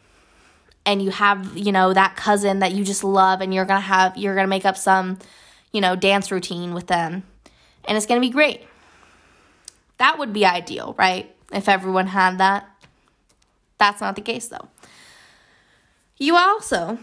and 0.86 1.02
you 1.02 1.10
have 1.10 1.54
you 1.54 1.70
know 1.70 1.92
that 1.92 2.16
cousin 2.16 2.60
that 2.60 2.72
you 2.72 2.82
just 2.82 3.04
love, 3.04 3.42
and 3.42 3.52
you're 3.52 3.66
gonna 3.66 3.80
have 3.82 4.16
you're 4.16 4.34
gonna 4.34 4.48
make 4.48 4.64
up 4.64 4.78
some 4.78 5.18
you 5.70 5.82
know 5.82 5.96
dance 5.96 6.30
routine 6.30 6.72
with 6.72 6.86
them, 6.86 7.24
and 7.84 7.98
it's 7.98 8.06
gonna 8.06 8.22
be 8.22 8.30
great. 8.30 8.62
That 9.98 10.18
would 10.18 10.32
be 10.32 10.46
ideal, 10.46 10.94
right? 10.98 11.30
If 11.52 11.68
everyone 11.68 12.06
had 12.06 12.38
that. 12.38 12.66
That's 13.76 14.00
not 14.00 14.16
the 14.16 14.22
case 14.22 14.48
though. 14.48 14.68
You 16.18 16.36
also, 16.36 16.98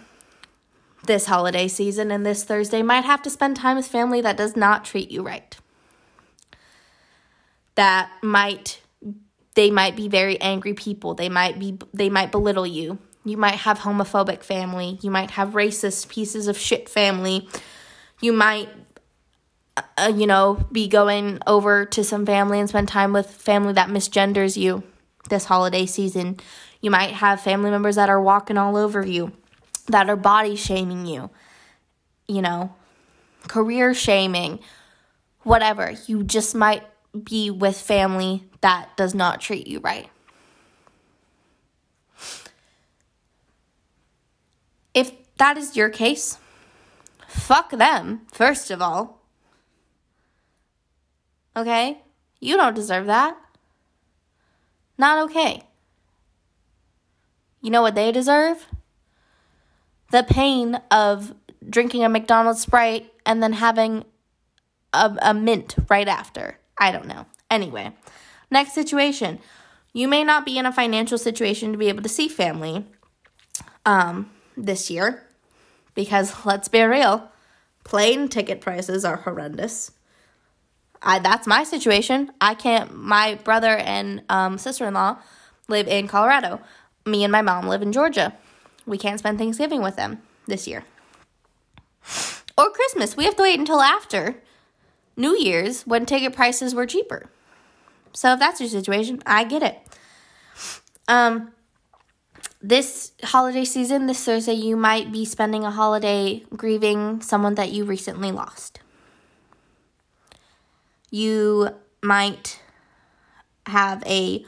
this 1.06 1.26
holiday 1.26 1.68
season 1.68 2.12
and 2.12 2.26
this 2.26 2.44
Thursday, 2.44 2.82
might 2.82 3.06
have 3.06 3.22
to 3.24 3.30
spend 3.30 3.58
time 3.58 3.78
with 3.78 3.88
family 3.88 4.22
that 4.22 4.38
does 4.38 4.56
not 4.56 4.84
treat 4.86 5.10
you 5.12 5.24
right. 5.24 5.56
That 7.76 8.12
might 8.22 8.82
they 9.56 9.72
might 9.72 9.96
be 9.96 10.10
very 10.10 10.40
angry 10.42 10.74
people. 10.74 11.14
They 11.14 11.30
might 11.30 11.60
be 11.60 11.78
they 11.94 12.10
might 12.10 12.32
belittle 12.32 12.68
you. 12.68 13.00
You 13.24 13.38
might 13.38 13.56
have 13.56 13.80
homophobic 13.80 14.44
family. 14.44 15.00
You 15.02 15.10
might 15.10 15.32
have 15.32 15.50
racist 15.50 16.10
pieces 16.10 16.48
of 16.48 16.58
shit 16.58 16.90
family. 16.90 17.48
You 18.22 18.34
might 18.34 18.70
uh, 19.98 20.12
you 20.16 20.28
know, 20.28 20.66
be 20.72 20.88
going 20.88 21.40
over 21.48 21.86
to 21.86 22.04
some 22.04 22.26
family 22.26 22.60
and 22.60 22.70
spend 22.70 22.88
time 22.88 23.14
with 23.14 23.30
family 23.30 23.74
that 23.74 23.90
misgenders 23.90 24.56
you 24.56 24.84
this 25.30 25.46
holiday 25.46 25.86
season. 25.86 26.40
You 26.86 26.92
might 26.92 27.14
have 27.14 27.42
family 27.42 27.72
members 27.72 27.96
that 27.96 28.10
are 28.10 28.22
walking 28.22 28.60
all 28.60 28.78
over 28.78 29.04
you, 29.04 29.32
that 29.88 30.08
are 30.08 30.16
body 30.16 30.56
shaming 30.56 31.08
you, 31.08 31.32
you 32.28 32.44
know, 32.44 32.76
career 33.48 33.96
shaming, 33.96 34.60
whatever. 35.42 35.96
You 36.06 36.24
just 36.24 36.54
might 36.54 36.84
be 37.24 37.50
with 37.50 37.76
family 37.76 38.44
that 38.62 38.96
does 38.98 39.16
not 39.16 39.42
treat 39.42 39.66
you 39.66 39.80
right. 39.80 40.12
If 44.94 45.12
that 45.38 45.58
is 45.58 45.76
your 45.76 45.90
case, 45.90 46.38
fuck 47.28 47.72
them, 47.72 48.28
first 48.32 48.70
of 48.70 48.80
all. 48.80 49.24
Okay? 51.58 52.04
You 52.40 52.58
don't 52.58 52.76
deserve 52.76 53.08
that. 53.08 53.36
Not 55.00 55.32
okay. 55.32 55.64
You 57.66 57.72
know 57.72 57.82
what 57.82 57.96
they 57.96 58.12
deserve? 58.12 58.68
The 60.12 60.22
pain 60.22 60.80
of 60.92 61.34
drinking 61.68 62.04
a 62.04 62.10
McDonald's 62.10 62.62
Sprite 62.62 63.12
and 63.26 63.42
then 63.42 63.54
having 63.54 64.06
a, 64.94 65.18
a 65.20 65.34
mint 65.34 65.76
right 65.90 66.08
after. 66.08 66.60
I 66.78 66.92
don't 66.92 67.08
know. 67.08 67.26
Anyway, 67.50 67.92
next 68.52 68.74
situation. 68.74 69.40
You 69.94 70.08
may 70.08 70.24
not 70.24 70.46
be 70.46 70.60
in 70.60 70.68
a 70.68 70.72
financial 70.72 71.18
situation 71.18 71.72
to 71.72 71.78
be 71.80 71.90
able 71.90 72.04
to 72.04 72.10
see 72.10 72.28
family 72.28 72.86
um, 73.84 74.30
this 74.56 74.92
year 74.92 75.26
because 75.96 76.46
let's 76.46 76.68
be 76.68 76.84
real, 76.84 77.32
plane 77.84 78.28
ticket 78.28 78.62
prices 78.62 79.04
are 79.04 79.18
horrendous. 79.18 79.92
I 81.02 81.18
that's 81.18 81.48
my 81.48 81.64
situation. 81.64 82.32
I 82.40 82.54
can't. 82.54 82.94
My 82.94 83.40
brother 83.44 83.76
and 83.76 84.22
um, 84.30 84.60
sister 84.60 84.86
in 84.86 84.94
law 84.94 85.18
live 85.68 85.88
in 85.88 86.08
Colorado. 86.08 86.62
Me 87.06 87.24
and 87.24 87.32
my 87.32 87.42
mom 87.42 87.68
live 87.68 87.82
in 87.82 87.92
Georgia. 87.92 88.34
We 88.86 88.98
can't 88.98 89.20
spend 89.20 89.38
Thanksgiving 89.38 89.82
with 89.82 89.96
them 89.96 90.22
this 90.48 90.68
year. 90.68 90.84
Or 92.58 92.70
Christmas. 92.70 93.18
We 93.18 93.26
have 93.26 93.36
to 93.36 93.44
wait 93.44 93.60
until 93.60 93.82
after 93.82 94.42
New 95.18 95.38
Year's 95.38 95.84
when 95.84 96.06
ticket 96.06 96.34
prices 96.34 96.74
were 96.74 96.86
cheaper. 96.86 97.30
So 98.14 98.34
if 98.34 98.40
that's 98.40 98.60
your 98.60 98.70
situation, 98.70 99.22
I 99.26 99.44
get 99.44 99.64
it. 99.64 99.80
Um 101.08 101.52
this 102.62 103.12
holiday 103.24 103.66
season, 103.66 104.08
this 104.08 104.24
Thursday, 104.24 104.54
you 104.54 104.76
might 104.76 105.12
be 105.12 105.24
spending 105.24 105.64
a 105.64 105.70
holiday 105.70 106.44
grieving 106.56 107.22
someone 107.22 107.54
that 107.56 107.72
you 107.72 107.86
recently 107.86 108.32
lost. 108.32 108.80
You 111.12 111.70
might 112.02 112.60
have 113.68 114.04
a 114.08 114.46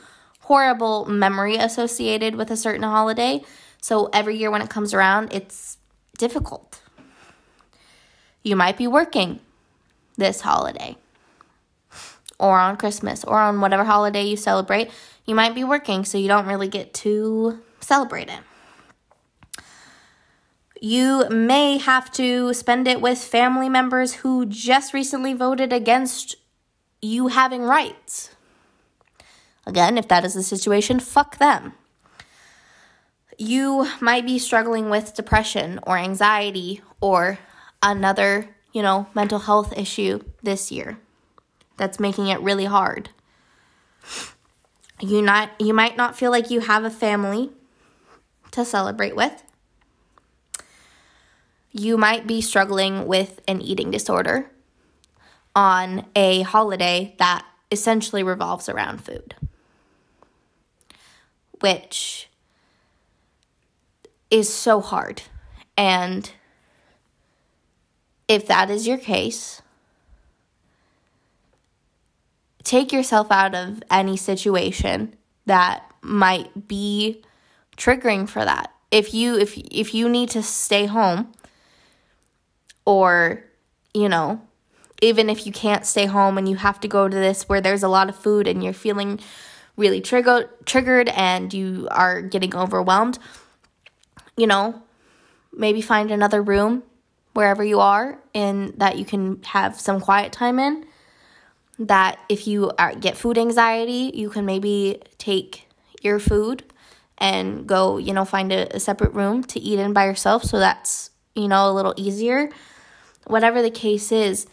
horrible 0.48 1.06
memory 1.06 1.58
associated 1.58 2.36
with 2.36 2.50
a 2.50 2.56
certain 2.56 2.84
holiday. 2.84 3.42
So 3.82 4.10
every 4.14 4.38
year 4.38 4.50
when 4.50 4.62
it 4.62 4.70
comes 4.70 4.94
around, 4.94 5.34
it's 5.34 5.78
difficult. 6.18 6.82
You 8.44 8.56
might 8.56 8.78
be 8.78 8.88
working 8.88 9.42
this 10.16 10.40
holiday 10.42 10.96
or 12.40 12.58
on 12.58 12.78
Christmas 12.78 13.26
or 13.26 13.38
on 13.38 13.60
whatever 13.60 13.84
holiday 13.84 14.24
you 14.24 14.38
celebrate. 14.38 14.90
You 15.26 15.36
might 15.36 15.54
be 15.54 15.66
working, 15.66 16.06
so 16.06 16.18
you 16.18 16.30
don't 16.30 16.48
really 16.48 16.70
get 16.70 16.94
to 17.06 17.60
celebrate 17.82 18.30
it. 18.30 18.40
You 20.80 21.28
may 21.30 21.78
have 21.78 22.10
to 22.14 22.54
spend 22.54 22.88
it 22.88 23.02
with 23.02 23.18
family 23.18 23.68
members 23.68 24.14
who 24.14 24.46
just 24.46 24.94
recently 24.94 25.34
voted 25.34 25.74
against 25.74 26.38
you 27.02 27.28
having 27.28 27.64
rights. 27.64 28.30
Again, 29.68 29.98
if 29.98 30.08
that 30.08 30.24
is 30.24 30.34
the 30.34 30.44
situation, 30.44 31.02
fuck 31.02 31.40
them. 31.40 31.74
You 33.38 33.90
might 34.00 34.26
be 34.26 34.40
struggling 34.40 34.90
with 34.90 35.14
depression 35.14 35.82
or 35.86 35.98
anxiety 35.98 36.82
or 37.02 37.38
another, 37.84 38.56
you 38.72 38.82
know, 38.82 39.08
mental 39.14 39.40
health 39.40 39.78
issue 39.78 40.24
this 40.42 40.72
year 40.72 40.98
that's 41.76 42.00
making 42.00 42.28
it 42.28 42.40
really 42.40 42.64
hard. 42.64 43.10
You 45.02 45.22
not 45.22 45.52
you 45.60 45.74
might 45.74 45.98
not 45.98 46.18
feel 46.18 46.32
like 46.32 46.50
you 46.50 46.62
have 46.62 46.86
a 46.86 46.90
family 46.90 47.52
to 48.52 48.64
celebrate 48.64 49.18
with. 49.18 49.44
You 51.74 51.98
might 51.98 52.26
be 52.26 52.40
struggling 52.40 53.06
with 53.06 53.42
an 53.50 53.62
eating 53.62 53.92
disorder 53.92 54.50
on 55.54 56.06
a 56.16 56.44
holiday 56.44 57.16
that 57.20 57.46
essentially 57.70 58.24
revolves 58.24 58.70
around 58.70 59.04
food. 59.04 59.36
Which 61.60 62.30
is 64.30 64.54
so 64.54 64.82
hard. 64.82 65.24
And 65.78 66.32
if 68.28 68.48
that 68.48 68.70
is 68.70 68.88
your 68.88 68.98
case, 68.98 69.62
take 72.64 72.92
yourself 72.92 73.32
out 73.32 73.56
of 73.56 73.82
any 73.90 74.18
situation 74.18 75.16
that 75.46 75.90
might 76.02 76.68
be 76.68 77.24
triggering 77.78 78.28
for 78.28 78.44
that. 78.44 78.74
If 78.92 79.14
you 79.14 79.38
if 79.38 79.58
if 79.58 79.94
you 79.94 80.10
need 80.10 80.30
to 80.32 80.44
stay 80.44 80.86
home 80.86 81.32
or 82.86 83.44
you 83.94 84.10
know, 84.10 84.42
even 85.02 85.30
if 85.30 85.46
you 85.46 85.52
can't 85.52 85.86
stay 85.86 86.06
home 86.06 86.38
and 86.38 86.48
you 86.48 86.58
have 86.58 86.80
to 86.82 86.88
go 86.88 87.08
to 87.08 87.16
this 87.16 87.48
where 87.48 87.62
there's 87.62 87.84
a 87.84 87.90
lot 87.90 88.10
of 88.10 88.16
food 88.16 88.48
and 88.48 88.64
you're 88.64 88.74
feeling 88.74 89.20
really 89.78 90.02
triggered 90.02 90.50
triggered 90.66 91.08
and 91.10 91.54
you 91.54 91.88
are 91.92 92.22
getting 92.22 92.56
overwhelmed, 92.56 93.18
you 94.36 94.48
know, 94.48 94.82
maybe 95.54 95.82
find 95.82 96.12
another 96.12 96.42
room 96.42 96.84
wherever 97.34 97.64
you 97.64 97.80
are 97.80 98.20
and 98.34 98.74
that 98.78 98.98
you 98.98 99.06
can 99.06 99.42
have 99.44 99.80
some 99.80 100.02
quiet 100.02 100.34
time 100.34 100.60
in 100.60 100.86
that 101.80 102.20
if 102.30 102.48
you 102.48 102.72
are, 102.80 102.96
get 102.96 103.16
food 103.16 103.38
anxiety, 103.38 104.12
you 104.14 104.30
can 104.30 104.46
maybe 104.46 105.00
take 105.18 105.68
your 106.02 106.20
food 106.20 106.64
and 107.18 107.68
go, 107.68 107.98
you 107.98 108.14
know, 108.14 108.26
find 108.26 108.52
a, 108.52 108.76
a 108.76 108.80
separate 108.80 109.14
room 109.14 109.44
to 109.44 109.60
eat 109.60 109.80
in 109.80 109.94
by 109.94 110.06
yourself. 110.06 110.44
So 110.44 110.60
that's, 110.60 111.12
you 111.36 111.48
know, 111.48 111.70
a 111.70 111.74
little 111.74 111.94
easier. 111.98 112.50
Whatever 113.26 113.62
the 113.62 113.72
case 113.72 114.12
is, 114.12 114.48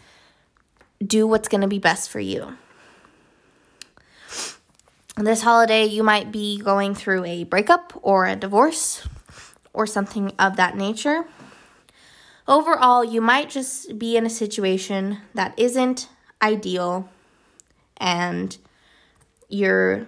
do 1.05 1.27
what's 1.27 1.47
going 1.47 1.61
to 1.61 1.67
be 1.67 1.79
best 1.79 2.09
for 2.09 2.19
you. 2.19 2.57
This 5.17 5.43
holiday, 5.43 5.85
you 5.85 6.03
might 6.03 6.29
be 6.29 6.57
going 6.57 6.93
through 6.93 7.23
a 7.23 7.45
breakup 7.45 7.97
or 8.01 8.25
a 8.25 8.35
divorce 8.35 9.07
or 9.71 9.87
something 9.87 10.33
of 10.37 10.57
that 10.57 10.75
nature. 10.75 11.25
Overall, 12.49 13.01
you 13.01 13.21
might 13.21 13.49
just 13.49 13.97
be 13.97 14.17
in 14.17 14.25
a 14.25 14.29
situation 14.29 15.19
that 15.33 15.57
isn't 15.57 16.09
ideal 16.41 17.09
and 17.95 18.57
you're 19.47 20.05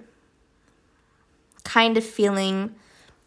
kind 1.63 1.95
of 1.95 2.03
feeling 2.03 2.75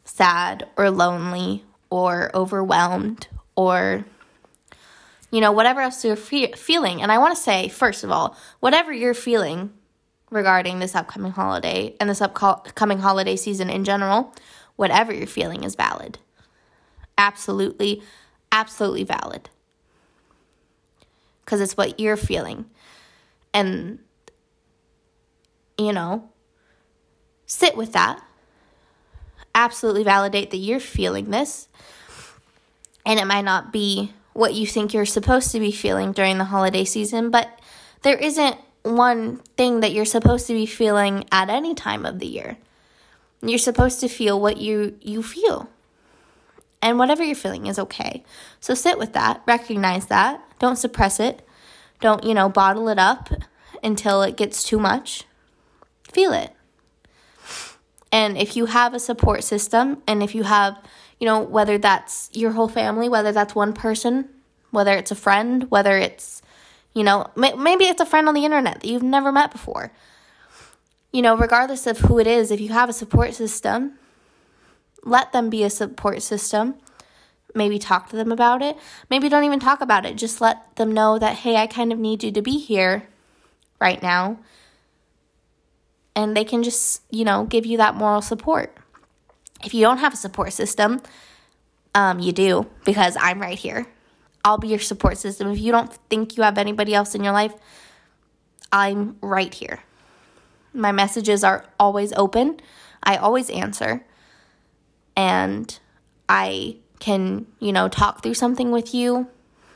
sad 0.04 0.68
or 0.76 0.90
lonely 0.90 1.64
or 1.88 2.30
overwhelmed 2.34 3.28
or 3.56 4.04
you 5.30 5.40
know 5.40 5.52
whatever 5.52 5.80
else 5.80 6.04
you're 6.04 6.16
fe- 6.16 6.52
feeling 6.52 7.02
and 7.02 7.12
i 7.12 7.18
want 7.18 7.34
to 7.34 7.40
say 7.40 7.68
first 7.68 8.02
of 8.02 8.10
all 8.10 8.36
whatever 8.60 8.92
you're 8.92 9.14
feeling 9.14 9.70
regarding 10.30 10.78
this 10.78 10.94
upcoming 10.94 11.32
holiday 11.32 11.94
and 12.00 12.08
this 12.08 12.22
upcoming 12.22 12.98
holiday 12.98 13.36
season 13.36 13.68
in 13.68 13.84
general 13.84 14.34
whatever 14.76 15.12
you're 15.12 15.26
feeling 15.26 15.64
is 15.64 15.74
valid 15.74 16.18
absolutely 17.18 18.02
absolutely 18.52 19.04
valid 19.04 19.50
because 21.44 21.60
it's 21.60 21.76
what 21.76 21.98
you're 22.00 22.16
feeling 22.16 22.64
and 23.52 23.98
you 25.80 25.92
know, 25.92 26.28
sit 27.46 27.76
with 27.76 27.92
that. 27.94 28.22
Absolutely 29.54 30.04
validate 30.04 30.50
that 30.50 30.58
you're 30.58 30.78
feeling 30.78 31.30
this. 31.30 31.68
And 33.06 33.18
it 33.18 33.24
might 33.24 33.44
not 33.44 33.72
be 33.72 34.12
what 34.34 34.54
you 34.54 34.66
think 34.66 34.92
you're 34.92 35.06
supposed 35.06 35.50
to 35.52 35.58
be 35.58 35.72
feeling 35.72 36.12
during 36.12 36.38
the 36.38 36.44
holiday 36.44 36.84
season, 36.84 37.30
but 37.30 37.58
there 38.02 38.16
isn't 38.16 38.56
one 38.82 39.36
thing 39.56 39.80
that 39.80 39.92
you're 39.92 40.04
supposed 40.04 40.46
to 40.46 40.54
be 40.54 40.66
feeling 40.66 41.24
at 41.30 41.50
any 41.50 41.74
time 41.74 42.06
of 42.06 42.18
the 42.18 42.26
year. 42.26 42.56
You're 43.42 43.58
supposed 43.58 44.00
to 44.00 44.08
feel 44.08 44.40
what 44.40 44.56
you 44.58 44.98
you 45.00 45.22
feel. 45.22 45.68
And 46.82 46.98
whatever 46.98 47.22
you're 47.22 47.34
feeling 47.34 47.66
is 47.66 47.78
okay. 47.78 48.24
So 48.58 48.72
sit 48.74 48.98
with 48.98 49.12
that, 49.12 49.42
recognize 49.46 50.06
that, 50.06 50.42
don't 50.58 50.76
suppress 50.76 51.20
it. 51.20 51.46
Don't, 52.00 52.24
you 52.24 52.32
know, 52.32 52.48
bottle 52.48 52.88
it 52.88 52.98
up 52.98 53.28
until 53.82 54.22
it 54.22 54.38
gets 54.38 54.62
too 54.62 54.78
much 54.78 55.24
feel 56.10 56.32
it. 56.32 56.52
And 58.12 58.36
if 58.36 58.56
you 58.56 58.66
have 58.66 58.92
a 58.92 59.00
support 59.00 59.44
system, 59.44 60.02
and 60.06 60.22
if 60.22 60.34
you 60.34 60.42
have, 60.42 60.76
you 61.18 61.26
know, 61.26 61.40
whether 61.40 61.78
that's 61.78 62.28
your 62.32 62.52
whole 62.52 62.68
family, 62.68 63.08
whether 63.08 63.32
that's 63.32 63.54
one 63.54 63.72
person, 63.72 64.28
whether 64.70 64.92
it's 64.92 65.10
a 65.10 65.16
friend, 65.16 65.70
whether 65.70 65.96
it's, 65.96 66.42
you 66.94 67.05
know, 67.05 67.26
maybe 67.37 67.85
it's 67.85 68.00
a 68.00 68.07
friend 68.07 68.29
on 68.29 68.35
the 68.35 68.44
internet 68.44 68.81
that 68.81 68.88
you've 68.88 69.03
never 69.03 69.31
met 69.31 69.53
before. 69.53 69.92
You 71.12 71.22
know, 71.22 71.37
regardless 71.37 71.87
of 71.87 71.98
who 71.98 72.18
it 72.18 72.26
is, 72.26 72.50
if 72.50 72.61
you 72.61 72.70
have 72.70 72.88
a 72.88 72.92
support 72.92 73.35
system, 73.35 73.98
let 75.05 75.33
them 75.33 75.50
be 75.50 75.64
a 75.64 75.70
support 75.70 76.22
system. 76.22 76.74
Maybe 77.55 77.79
talk 77.79 78.11
to 78.11 78.16
them 78.16 78.31
about 78.31 78.62
it. 78.62 78.76
Maybe 79.09 79.29
don't 79.29 79.44
even 79.44 79.59
talk 79.59 79.81
about 79.81 80.07
it. 80.07 80.16
Just 80.16 80.40
let 80.40 80.76
them 80.76 80.92
know 80.92 81.18
that, 81.18 81.38
hey, 81.38 81.57
I 81.57 81.66
kind 81.66 81.92
of 81.92 81.98
need 81.98 82.22
you 82.22 82.31
to 82.33 82.42
be 82.42 82.59
here 82.59 83.09
right 83.81 84.00
now 84.03 84.38
and 86.14 86.37
they 86.37 86.44
can 86.44 86.62
just, 86.62 87.03
you 87.11 87.24
know, 87.24 87.44
give 87.44 87.66
you 87.66 87.76
that 87.79 87.94
moral 87.94 88.22
support. 88.22 88.76
If 89.64 89.74
you 89.74 89.83
don't 89.83 89.98
have 89.98 90.14
a 90.14 90.16
support 90.16 90.53
system, 90.53 91.00
um, 91.94 92.18
you 92.20 92.33
do 92.33 92.66
because 92.85 93.16
I'm 93.20 93.40
right 93.40 93.59
here. 93.59 93.87
I'll 94.44 94.59
be 94.59 94.68
your 94.68 94.79
support 94.79 95.18
system. 95.18 95.50
If 95.50 95.59
you 95.59 95.72
don't 95.72 95.92
think 96.09 96.37
you 96.37 96.42
have 96.42 96.59
anybody 96.59 96.94
else 96.94 97.14
in 97.14 97.22
your 97.22 97.33
life, 97.33 97.55
I'm 98.72 99.16
right 99.20 99.53
here. 99.53 99.81
My 100.72 100.92
messages 100.92 101.44
are 101.44 101.64
always 101.79 102.12
open. 102.14 102.61
I 103.03 103.16
always 103.16 103.50
answer. 103.50 104.05
And 105.16 105.79
I 106.29 106.76
can, 107.00 107.46
you 107.59 107.72
know, 107.72 107.88
talk 107.88 108.22
through 108.22 108.35
something 108.35 108.70
with 108.70 108.94
you. 108.94 109.29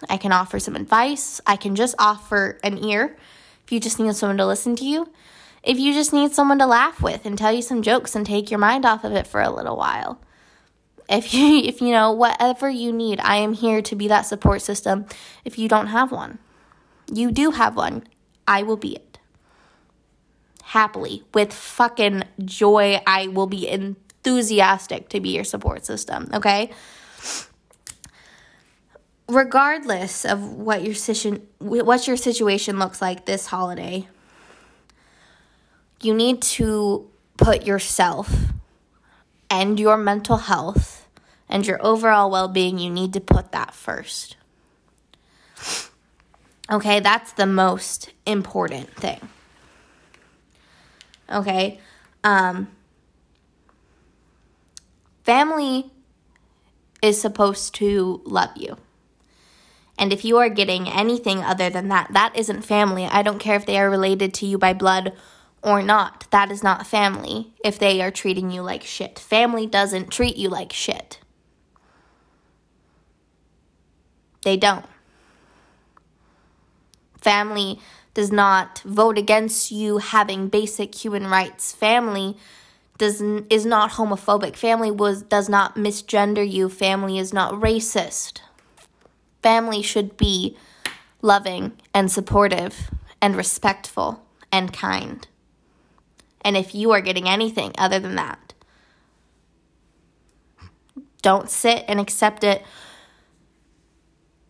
I 0.08 0.16
can 0.16 0.32
offer 0.32 0.58
some 0.58 0.76
advice. 0.76 1.40
I 1.46 1.56
can 1.56 1.74
just 1.74 1.94
offer 1.98 2.58
an 2.62 2.78
ear 2.78 3.16
if 3.64 3.72
you 3.72 3.80
just 3.80 3.98
need 3.98 4.14
someone 4.14 4.36
to 4.36 4.46
listen 4.46 4.76
to 4.76 4.84
you 4.84 5.08
if 5.64 5.78
you 5.78 5.94
just 5.94 6.12
need 6.12 6.32
someone 6.32 6.58
to 6.58 6.66
laugh 6.66 7.02
with 7.02 7.24
and 7.24 7.38
tell 7.38 7.52
you 7.52 7.62
some 7.62 7.82
jokes 7.82 8.14
and 8.14 8.26
take 8.26 8.50
your 8.50 8.60
mind 8.60 8.84
off 8.84 9.02
of 9.02 9.12
it 9.12 9.26
for 9.26 9.40
a 9.40 9.50
little 9.50 9.76
while. 9.76 10.20
If 11.08 11.34
you 11.34 11.58
if 11.64 11.80
you 11.80 11.90
know 11.90 12.12
whatever 12.12 12.68
you 12.68 12.92
need, 12.92 13.20
I 13.20 13.36
am 13.36 13.52
here 13.52 13.82
to 13.82 13.96
be 13.96 14.08
that 14.08 14.22
support 14.22 14.62
system 14.62 15.06
if 15.44 15.58
you 15.58 15.68
don't 15.68 15.88
have 15.88 16.12
one. 16.12 16.38
You 17.12 17.30
do 17.30 17.50
have 17.52 17.76
one. 17.76 18.04
I 18.46 18.62
will 18.62 18.76
be 18.76 18.96
it. 18.96 19.18
Happily, 20.64 21.22
with 21.32 21.52
fucking 21.52 22.24
joy, 22.44 23.00
I 23.06 23.28
will 23.28 23.46
be 23.46 23.68
enthusiastic 23.68 25.08
to 25.10 25.20
be 25.20 25.30
your 25.30 25.44
support 25.44 25.84
system, 25.84 26.30
okay? 26.32 26.70
Regardless 29.28 30.24
of 30.24 30.42
what 30.42 30.82
your 30.82 30.94
situation 30.94 31.46
what 31.58 32.06
your 32.06 32.16
situation 32.16 32.78
looks 32.78 33.00
like 33.00 33.24
this 33.24 33.46
holiday, 33.46 34.08
you 36.00 36.14
need 36.14 36.42
to 36.42 37.08
put 37.36 37.66
yourself 37.66 38.52
and 39.54 39.78
your 39.78 39.96
mental 39.96 40.36
health 40.36 41.06
and 41.48 41.64
your 41.64 41.78
overall 41.86 42.28
well-being, 42.28 42.78
you 42.78 42.90
need 42.90 43.12
to 43.12 43.20
put 43.20 43.52
that 43.52 43.72
first. 43.72 44.36
Okay, 46.68 46.98
that's 46.98 47.32
the 47.32 47.46
most 47.46 48.10
important 48.26 48.90
thing. 48.96 49.20
Okay? 51.30 51.78
Um 52.24 52.68
family 55.22 55.90
is 57.00 57.20
supposed 57.20 57.74
to 57.76 58.20
love 58.24 58.50
you. 58.56 58.76
And 59.96 60.12
if 60.12 60.24
you 60.24 60.38
are 60.38 60.48
getting 60.48 60.88
anything 60.88 61.38
other 61.44 61.70
than 61.70 61.88
that, 61.88 62.12
that 62.12 62.34
isn't 62.34 62.62
family. 62.62 63.04
I 63.04 63.22
don't 63.22 63.38
care 63.38 63.56
if 63.56 63.66
they 63.66 63.78
are 63.78 63.88
related 63.88 64.34
to 64.34 64.46
you 64.46 64.58
by 64.58 64.72
blood 64.72 65.12
or 65.64 65.82
not. 65.82 66.30
That 66.30 66.52
is 66.52 66.62
not 66.62 66.86
family 66.86 67.54
if 67.64 67.78
they 67.78 68.00
are 68.02 68.10
treating 68.10 68.50
you 68.50 68.62
like 68.62 68.82
shit. 68.82 69.18
Family 69.18 69.66
doesn't 69.66 70.10
treat 70.10 70.36
you 70.36 70.48
like 70.48 70.72
shit. 70.72 71.18
They 74.42 74.56
don't. 74.56 74.84
Family 77.20 77.80
does 78.12 78.30
not 78.30 78.80
vote 78.84 79.16
against 79.16 79.72
you 79.72 79.98
having 79.98 80.48
basic 80.48 80.94
human 80.94 81.26
rights. 81.26 81.72
Family 81.72 82.36
does 82.98 83.20
is 83.22 83.64
not 83.64 83.92
homophobic. 83.92 84.54
Family 84.54 84.90
was 84.90 85.22
does 85.22 85.48
not 85.48 85.74
misgender 85.74 86.48
you. 86.48 86.68
Family 86.68 87.18
is 87.18 87.32
not 87.32 87.54
racist. 87.54 88.40
Family 89.42 89.82
should 89.82 90.16
be 90.16 90.56
loving 91.22 91.72
and 91.94 92.12
supportive 92.12 92.90
and 93.20 93.34
respectful 93.34 94.22
and 94.52 94.72
kind. 94.72 95.26
And 96.44 96.56
if 96.58 96.74
you 96.74 96.90
are 96.92 97.00
getting 97.00 97.26
anything 97.26 97.72
other 97.78 97.98
than 97.98 98.16
that, 98.16 98.52
don't 101.22 101.48
sit 101.48 101.86
and 101.88 101.98
accept 101.98 102.44
it. 102.44 102.62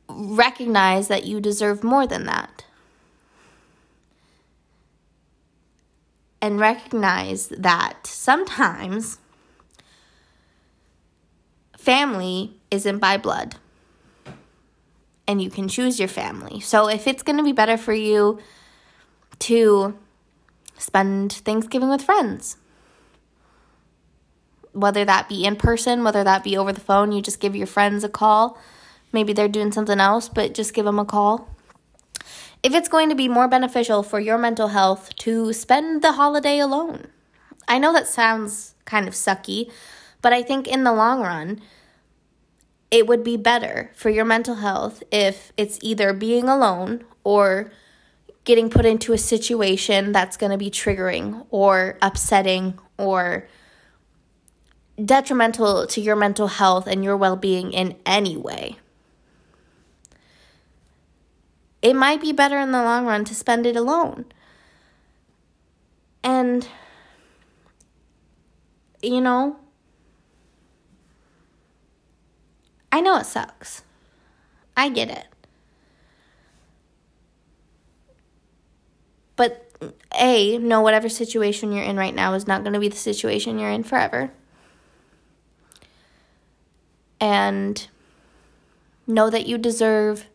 Recognize 0.09 1.07
that 1.07 1.25
you 1.25 1.41
deserve 1.41 1.85
more 1.85 2.05
than 2.05 2.27
that. 2.27 2.65
And 6.43 6.59
recognize 6.59 7.47
that 7.49 8.07
sometimes 8.07 9.19
family 11.79 12.61
isn't 12.73 12.99
by 12.99 13.17
blood. 13.17 13.55
And 15.27 15.41
you 15.41 15.49
can 15.49 15.69
choose 15.69 15.99
your 15.99 16.09
family. 16.09 16.61
So 16.61 16.89
if 16.89 17.07
it's 17.07 17.23
going 17.23 17.39
to 17.39 17.45
be 17.45 17.53
better 17.53 17.77
for 17.77 17.95
you 17.95 18.41
to 19.39 19.97
spend 20.79 21.33
Thanksgiving 21.33 21.89
with 21.89 22.03
friends. 22.03 22.57
Whether 24.73 25.05
that 25.05 25.29
be 25.29 25.45
in 25.45 25.57
person, 25.57 26.03
whether 26.03 26.25
that 26.25 26.43
be 26.43 26.57
over 26.57 26.73
the 26.73 26.81
phone, 26.81 27.13
you 27.13 27.23
just 27.23 27.41
give 27.41 27.55
your 27.55 27.67
friends 27.67 28.03
a 28.03 28.09
call. 28.09 28.59
Maybe 29.13 29.33
they're 29.33 29.49
doing 29.49 29.73
something 29.73 30.01
else, 30.01 30.29
but 30.29 30.55
just 30.55 30.75
give 30.75 30.85
them 30.85 30.99
a 30.99 31.05
call. 31.05 31.49
If 32.63 32.75
it's 32.75 32.89
going 32.89 33.09
to 33.11 33.15
be 33.15 33.29
more 33.29 33.47
beneficial 33.47 34.03
for 34.03 34.19
your 34.19 34.39
mental 34.39 34.69
health 34.69 35.15
to 35.19 35.53
spend 35.53 36.03
the 36.03 36.13
holiday 36.13 36.59
alone. 36.59 37.09
I 37.69 37.79
know 37.79 37.93
that 37.93 38.09
sounds 38.09 38.75
kind 38.85 39.07
of 39.07 39.15
sucky, 39.15 39.71
but 40.23 40.33
I 40.33 40.43
think 40.43 40.67
in 40.67 40.85
the 40.85 40.93
long 40.93 41.21
run, 41.21 41.61
it 42.91 43.07
would 43.07 43.25
be 43.25 43.37
better 43.37 43.91
for 43.95 44.09
your 44.09 44.25
mental 44.25 44.57
health 44.57 45.03
if 45.11 45.53
it's 45.57 45.79
either 45.83 46.13
being 46.13 46.49
alone 46.49 47.05
or 47.23 47.71
getting 48.45 48.69
put 48.71 48.85
into 48.85 49.13
a 49.13 49.19
situation 49.19 50.13
that's 50.13 50.37
going 50.37 50.53
to 50.53 50.59
be 50.59 50.71
triggering 50.71 51.47
or 51.51 51.99
upsetting 52.03 52.79
or 52.99 53.49
detrimental 55.03 55.87
to 55.87 56.01
your 56.01 56.15
mental 56.15 56.47
health 56.47 56.87
and 56.87 57.03
your 57.03 57.17
well 57.17 57.37
being 57.37 57.73
in 57.73 57.97
any 58.07 58.37
way. 58.37 58.77
It 61.83 61.95
might 61.95 62.21
be 62.21 62.33
better 62.33 62.59
in 62.59 62.71
the 62.71 62.83
long 62.83 63.05
run 63.05 63.25
to 63.27 63.35
spend 63.35 63.67
it 63.67 63.77
alone. 63.77 64.27
And, 66.23 66.67
you 69.03 69.21
know, 69.21 69.59
I 72.91 73.03
know 73.03 73.19
it 73.19 73.27
sucks. 73.27 73.83
I 74.77 74.89
get 74.89 75.11
it. 75.11 75.34
But 79.37 79.71
A, 80.19 80.59
know 80.59 80.81
whatever 80.81 81.09
situation 81.09 81.73
you're 81.73 81.85
in 81.85 81.97
right 81.97 82.15
now 82.15 82.35
is 82.35 82.47
not 82.47 82.63
going 82.63 82.75
to 82.75 82.81
be 82.81 82.89
the 82.89 82.97
situation 82.97 83.59
you're 83.59 83.71
in 83.71 83.85
forever. 83.85 84.31
And 87.21 87.87
know 89.07 89.31
that 89.31 89.47
you 89.47 89.59
deserve 89.59 90.27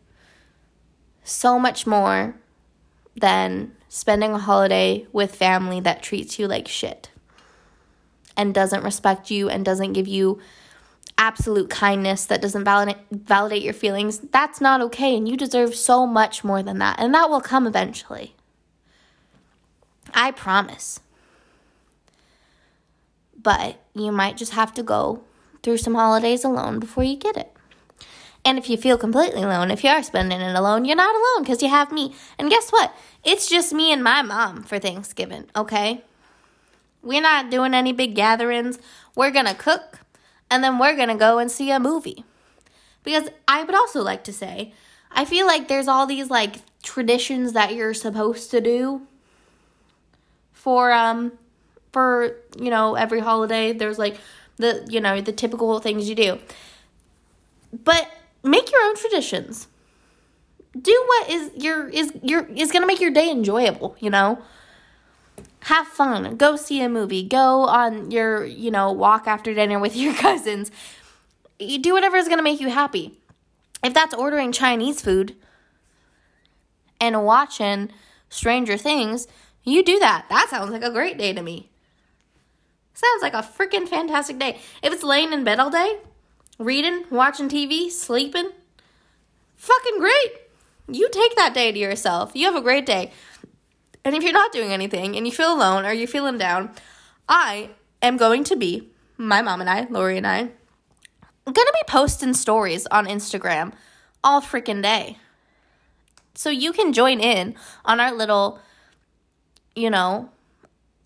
so 1.24 1.58
much 1.58 1.86
more 1.86 2.34
than 3.16 3.72
spending 3.88 4.32
a 4.32 4.38
holiday 4.38 5.06
with 5.12 5.34
family 5.34 5.80
that 5.80 6.02
treats 6.02 6.38
you 6.38 6.46
like 6.46 6.68
shit 6.68 7.10
and 8.36 8.54
doesn't 8.54 8.84
respect 8.84 9.30
you 9.30 9.48
and 9.48 9.64
doesn't 9.64 9.92
give 9.92 10.08
you 10.08 10.38
absolute 11.18 11.68
kindness 11.68 12.24
that 12.24 12.40
doesn't 12.40 12.64
validate 12.64 12.96
validate 13.10 13.62
your 13.62 13.74
feelings. 13.74 14.18
That's 14.18 14.60
not 14.60 14.80
okay 14.80 15.16
and 15.16 15.28
you 15.28 15.36
deserve 15.36 15.74
so 15.74 16.06
much 16.06 16.42
more 16.42 16.62
than 16.62 16.78
that. 16.78 16.98
And 16.98 17.12
that 17.14 17.28
will 17.28 17.40
come 17.40 17.66
eventually. 17.66 18.34
I 20.14 20.30
promise. 20.30 21.00
But 23.40 23.80
you 23.94 24.12
might 24.12 24.36
just 24.36 24.52
have 24.52 24.74
to 24.74 24.82
go 24.82 25.24
through 25.62 25.78
some 25.78 25.94
holidays 25.94 26.44
alone 26.44 26.78
before 26.78 27.04
you 27.04 27.16
get 27.16 27.36
it. 27.36 27.52
And 28.44 28.58
if 28.58 28.70
you 28.70 28.76
feel 28.76 28.96
completely 28.96 29.42
alone, 29.42 29.70
if 29.70 29.84
you 29.84 29.90
are 29.90 30.02
spending 30.02 30.40
it 30.40 30.56
alone, 30.56 30.84
you're 30.84 30.96
not 30.96 31.14
alone 31.14 31.42
because 31.42 31.62
you 31.62 31.68
have 31.68 31.92
me. 31.92 32.14
And 32.38 32.50
guess 32.50 32.70
what? 32.70 32.94
It's 33.22 33.48
just 33.48 33.72
me 33.72 33.92
and 33.92 34.02
my 34.02 34.22
mom 34.22 34.62
for 34.62 34.78
Thanksgiving, 34.78 35.46
okay? 35.54 36.02
We're 37.02 37.20
not 37.20 37.50
doing 37.50 37.74
any 37.74 37.92
big 37.92 38.14
gatherings. 38.14 38.78
We're 39.14 39.30
going 39.30 39.46
to 39.46 39.54
cook 39.54 40.00
and 40.50 40.64
then 40.64 40.78
we're 40.78 40.96
going 40.96 41.08
to 41.08 41.14
go 41.14 41.38
and 41.38 41.50
see 41.50 41.70
a 41.70 41.78
movie. 41.78 42.24
Because 43.02 43.28
I 43.46 43.62
would 43.62 43.74
also 43.74 44.02
like 44.02 44.24
to 44.24 44.32
say, 44.32 44.72
I 45.10 45.24
feel 45.24 45.46
like 45.46 45.68
there's 45.68 45.88
all 45.88 46.06
these 46.06 46.30
like 46.30 46.56
traditions 46.82 47.52
that 47.52 47.74
you're 47.74 47.94
supposed 47.94 48.50
to 48.50 48.60
do 48.60 49.06
for 50.60 50.92
um 50.92 51.32
for 51.92 52.36
you 52.58 52.70
know 52.70 52.94
every 52.94 53.20
holiday 53.20 53.72
there's 53.72 53.98
like 53.98 54.18
the 54.58 54.86
you 54.90 55.00
know 55.00 55.20
the 55.20 55.32
typical 55.32 55.80
things 55.80 56.08
you 56.08 56.14
do. 56.14 56.38
But 57.72 58.08
make 58.42 58.70
your 58.70 58.82
own 58.82 58.96
traditions. 58.96 59.68
Do 60.80 61.04
what 61.06 61.30
is 61.30 61.50
your 61.56 61.88
is 61.88 62.12
your 62.22 62.44
is 62.44 62.70
going 62.70 62.82
to 62.82 62.86
make 62.86 63.00
your 63.00 63.10
day 63.10 63.30
enjoyable 63.30 63.96
you 64.00 64.10
know? 64.10 64.40
Have 65.64 65.86
fun. 65.86 66.36
Go 66.36 66.56
see 66.56 66.82
a 66.82 66.88
movie. 66.88 67.22
Go 67.22 67.64
on 67.64 68.10
your 68.10 68.44
you 68.44 68.70
know 68.70 68.92
walk 68.92 69.26
after 69.26 69.54
dinner 69.54 69.78
with 69.78 69.96
your 70.04 70.14
cousins. 70.14 70.70
You 71.58 71.78
do 71.78 71.94
whatever 71.94 72.18
is 72.18 72.28
going 72.28 72.38
to 72.38 72.44
make 72.44 72.60
you 72.60 72.68
happy. 72.68 73.18
If 73.82 73.94
that's 73.94 74.12
ordering 74.12 74.52
chinese 74.52 75.00
food 75.00 75.36
and 77.00 77.24
watching 77.24 77.90
stranger 78.28 78.76
things 78.76 79.26
you 79.64 79.84
do 79.84 79.98
that. 79.98 80.26
That 80.28 80.48
sounds 80.48 80.70
like 80.70 80.82
a 80.82 80.90
great 80.90 81.18
day 81.18 81.32
to 81.32 81.42
me. 81.42 81.68
Sounds 82.94 83.22
like 83.22 83.34
a 83.34 83.38
freaking 83.38 83.88
fantastic 83.88 84.38
day. 84.38 84.58
If 84.82 84.92
it's 84.92 85.02
laying 85.02 85.32
in 85.32 85.44
bed 85.44 85.58
all 85.58 85.70
day, 85.70 85.98
reading, 86.58 87.04
watching 87.10 87.48
TV, 87.48 87.90
sleeping, 87.90 88.50
fucking 89.56 89.98
great. 89.98 90.32
You 90.88 91.08
take 91.10 91.36
that 91.36 91.54
day 91.54 91.72
to 91.72 91.78
yourself. 91.78 92.32
You 92.34 92.46
have 92.46 92.56
a 92.56 92.60
great 92.60 92.84
day. 92.84 93.12
And 94.04 94.14
if 94.14 94.22
you're 94.22 94.32
not 94.32 94.52
doing 94.52 94.72
anything 94.72 95.16
and 95.16 95.26
you 95.26 95.32
feel 95.32 95.54
alone 95.54 95.84
or 95.84 95.92
you're 95.92 96.08
feeling 96.08 96.38
down, 96.38 96.70
I 97.28 97.70
am 98.02 98.16
going 98.16 98.44
to 98.44 98.56
be, 98.56 98.88
my 99.16 99.42
mom 99.42 99.60
and 99.60 99.70
I, 99.70 99.86
Lori 99.90 100.16
and 100.16 100.26
I, 100.26 100.50
gonna 101.52 101.72
be 101.72 101.84
posting 101.86 102.34
stories 102.34 102.86
on 102.90 103.06
Instagram 103.06 103.72
all 104.22 104.40
freaking 104.40 104.82
day. 104.82 105.18
So 106.34 106.50
you 106.50 106.72
can 106.72 106.92
join 106.92 107.20
in 107.20 107.54
on 107.84 108.00
our 108.00 108.12
little 108.12 108.60
you 109.74 109.90
know, 109.90 110.30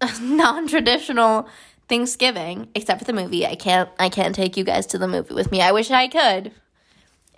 non-traditional 0.20 1.48
Thanksgiving, 1.88 2.68
except 2.74 3.00
for 3.00 3.04
the 3.04 3.12
movie. 3.12 3.46
I 3.46 3.54
can't 3.54 3.90
I 3.98 4.08
can't 4.08 4.34
take 4.34 4.56
you 4.56 4.64
guys 4.64 4.86
to 4.86 4.98
the 4.98 5.08
movie 5.08 5.34
with 5.34 5.50
me. 5.50 5.60
I 5.60 5.72
wish 5.72 5.90
I 5.90 6.08
could. 6.08 6.52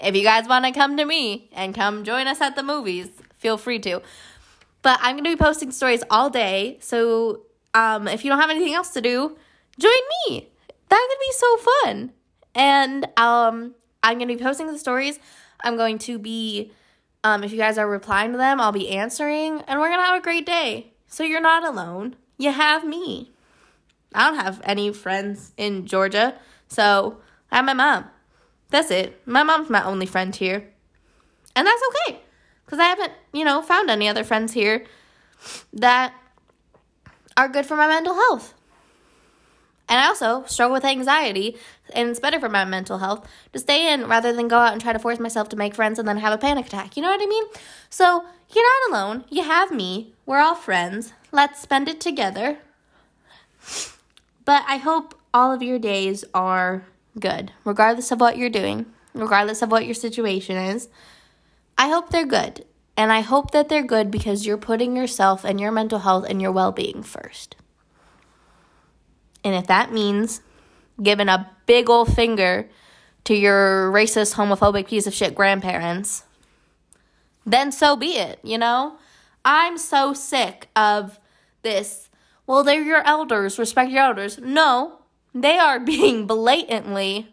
If 0.01 0.14
you 0.14 0.22
guys 0.22 0.47
want 0.47 0.64
to 0.66 0.72
come 0.72 0.97
to 0.99 1.05
me 1.05 1.49
and 1.53 1.74
come 1.74 2.05
join 2.05 2.27
us 2.27 2.41
at 2.41 2.55
the 2.55 2.62
movies, 2.62 3.09
feel 3.39 3.57
free 3.57 3.79
to. 3.81 4.03
But 4.83 4.99
I'm 5.03 5.16
going 5.16 5.24
to 5.24 5.31
be 5.31 5.37
posting 5.37 5.72
stories 5.72 6.03
all 6.11 6.31
day. 6.31 6.79
So, 6.81 7.43
um, 7.74 8.07
if 8.07 8.24
you 8.24 8.31
don't 8.31 8.41
have 8.41 8.51
anything 8.51 8.74
else 8.74 8.91
to 8.91 9.01
do, 9.01 9.37
join 9.79 9.93
me. 10.29 10.49
That 10.89 11.09
could 11.11 11.18
be 11.18 11.33
so 11.33 11.57
fun. 11.57 12.12
And 12.55 13.05
um, 13.16 13.74
I'm 14.03 14.18
going 14.18 14.29
to 14.29 14.37
be 14.37 14.43
posting 14.43 14.66
the 14.68 14.79
stories. 14.79 15.18
I'm 15.62 15.77
going 15.77 15.99
to 16.01 16.18
be, 16.18 16.72
um, 17.24 17.43
if 17.43 17.53
you 17.53 17.59
guys 17.59 17.79
are 17.79 17.89
replying 17.89 18.33
to 18.33 18.39
them, 18.39 18.61
I'll 18.61 18.72
be 18.72 18.91
answering. 18.91 19.62
And 19.62 19.81
we're 19.81 19.89
going 19.89 20.01
to 20.01 20.07
have 20.07 20.20
a 20.20 20.22
great 20.22 20.47
day. 20.47 20.93
So 21.07 21.25
you're 21.25 21.41
not 21.41 21.65
alone. 21.65 22.17
You 22.39 22.53
have 22.53 22.85
me. 22.85 23.33
I 24.15 24.31
don't 24.31 24.39
have 24.39 24.61
any 24.65 24.93
friends 24.93 25.53
in 25.57 25.87
Georgia. 25.87 26.35
So 26.69 27.19
I 27.51 27.57
have 27.57 27.65
my 27.65 27.75
mom. 27.75 28.07
That's 28.71 28.91
it. 28.91 29.21
My 29.27 29.43
mom's 29.43 29.71
my 29.71 29.85
only 29.85 30.07
friend 30.07 30.35
here. 30.35 30.73
And 31.55 31.67
that's 31.67 31.83
okay. 31.89 32.21
Because 32.65 32.79
I 32.79 32.85
haven't, 32.85 33.13
you 33.33 33.45
know, 33.45 33.63
found 33.63 33.91
any 33.91 34.09
other 34.09 34.25
friends 34.25 34.53
here 34.53 34.85
that 35.73 36.13
are 37.37 37.49
good 37.49 37.67
for 37.67 37.77
my 37.77 37.87
mental 37.87 38.15
health. 38.15 38.55
And 39.89 40.01
I 40.01 40.07
also 40.07 40.45
struggle 40.47 40.74
with 40.74 40.84
anxiety, 40.84 41.57
and 41.95 42.09
it's 42.09 42.18
better 42.18 42.41
for 42.41 42.49
my 42.49 42.64
mental 42.64 42.99
health 42.99 43.28
to 43.53 43.59
stay 43.59 43.93
in 43.93 44.09
rather 44.09 44.32
than 44.32 44.49
go 44.49 44.59
out 44.59 44.72
and 44.72 44.80
try 44.80 44.93
to 44.93 44.99
force 44.99 45.20
myself 45.20 45.49
to 45.51 45.57
make 45.57 45.76
friends 45.76 45.99
and 45.99 46.09
then 46.09 46.16
have 46.18 46.32
a 46.32 46.39
panic 46.39 46.66
attack. 46.66 46.97
You 46.97 47.03
know 47.03 47.11
what 47.11 47.22
I 47.22 47.26
mean? 47.26 47.45
So 47.89 48.24
you're 48.53 48.64
not 48.64 48.91
alone. 48.91 49.24
You 49.30 49.45
have 49.45 49.70
me. 49.70 50.12
We're 50.24 50.41
all 50.41 50.57
friends. 50.57 51.12
Let's 51.30 51.61
spend 51.61 51.89
it 51.89 52.01
together. 52.01 52.59
But 54.45 54.64
I 54.66 54.78
hope 54.78 55.18
all 55.32 55.53
of 55.53 55.62
your 55.62 55.78
days 55.78 56.24
are 56.34 56.84
good, 57.18 57.53
regardless 57.64 58.11
of 58.11 58.20
what 58.20 58.37
you're 58.37 58.51
doing, 58.51 58.87
regardless 59.14 59.62
of 59.62 59.70
what 59.70 59.84
your 59.84 59.95
situation 59.95 60.57
is. 60.57 60.89
I 61.78 61.89
hope 61.89 62.11
they're 62.11 62.26
good. 62.26 62.64
And 62.97 63.12
I 63.12 63.20
hope 63.20 63.51
that 63.51 63.68
they're 63.68 63.82
good 63.82 64.11
because 64.11 64.47
you're 64.47 64.57
putting 64.57 64.97
yourself 64.97 65.45
and 65.45 65.61
your 65.61 65.70
mental 65.70 65.99
health 66.01 66.24
and 66.28 66.41
your 66.41 66.53
well 66.53 66.72
being 66.72 67.03
first. 67.03 67.57
And 69.47 69.55
if 69.55 69.69
that 69.69 69.93
means 69.93 70.41
giving 71.01 71.29
a 71.29 71.49
big 71.67 71.89
old 71.89 72.13
finger 72.13 72.69
to 73.23 73.35
your 73.35 73.93
racist, 73.93 74.35
homophobic 74.35 74.89
piece 74.89 75.07
of 75.07 75.15
shit 75.15 75.37
grandparents, 75.37 76.25
then 77.45 77.71
so 77.71 77.95
be 77.95 78.19
it, 78.19 78.41
you 78.43 78.59
know? 78.59 78.99
I'm 79.45 79.79
so 79.79 80.13
sick 80.15 80.69
of 80.75 81.21
this. 81.63 82.11
Well, 82.49 82.65
they're 82.65 82.83
your 82.83 83.07
elders, 83.07 83.57
respect 83.57 83.93
your 83.93 84.03
elders. 84.03 84.39
No, 84.39 84.99
they 85.33 85.59
are 85.59 85.79
being 85.95 86.27
blatantly 86.27 87.33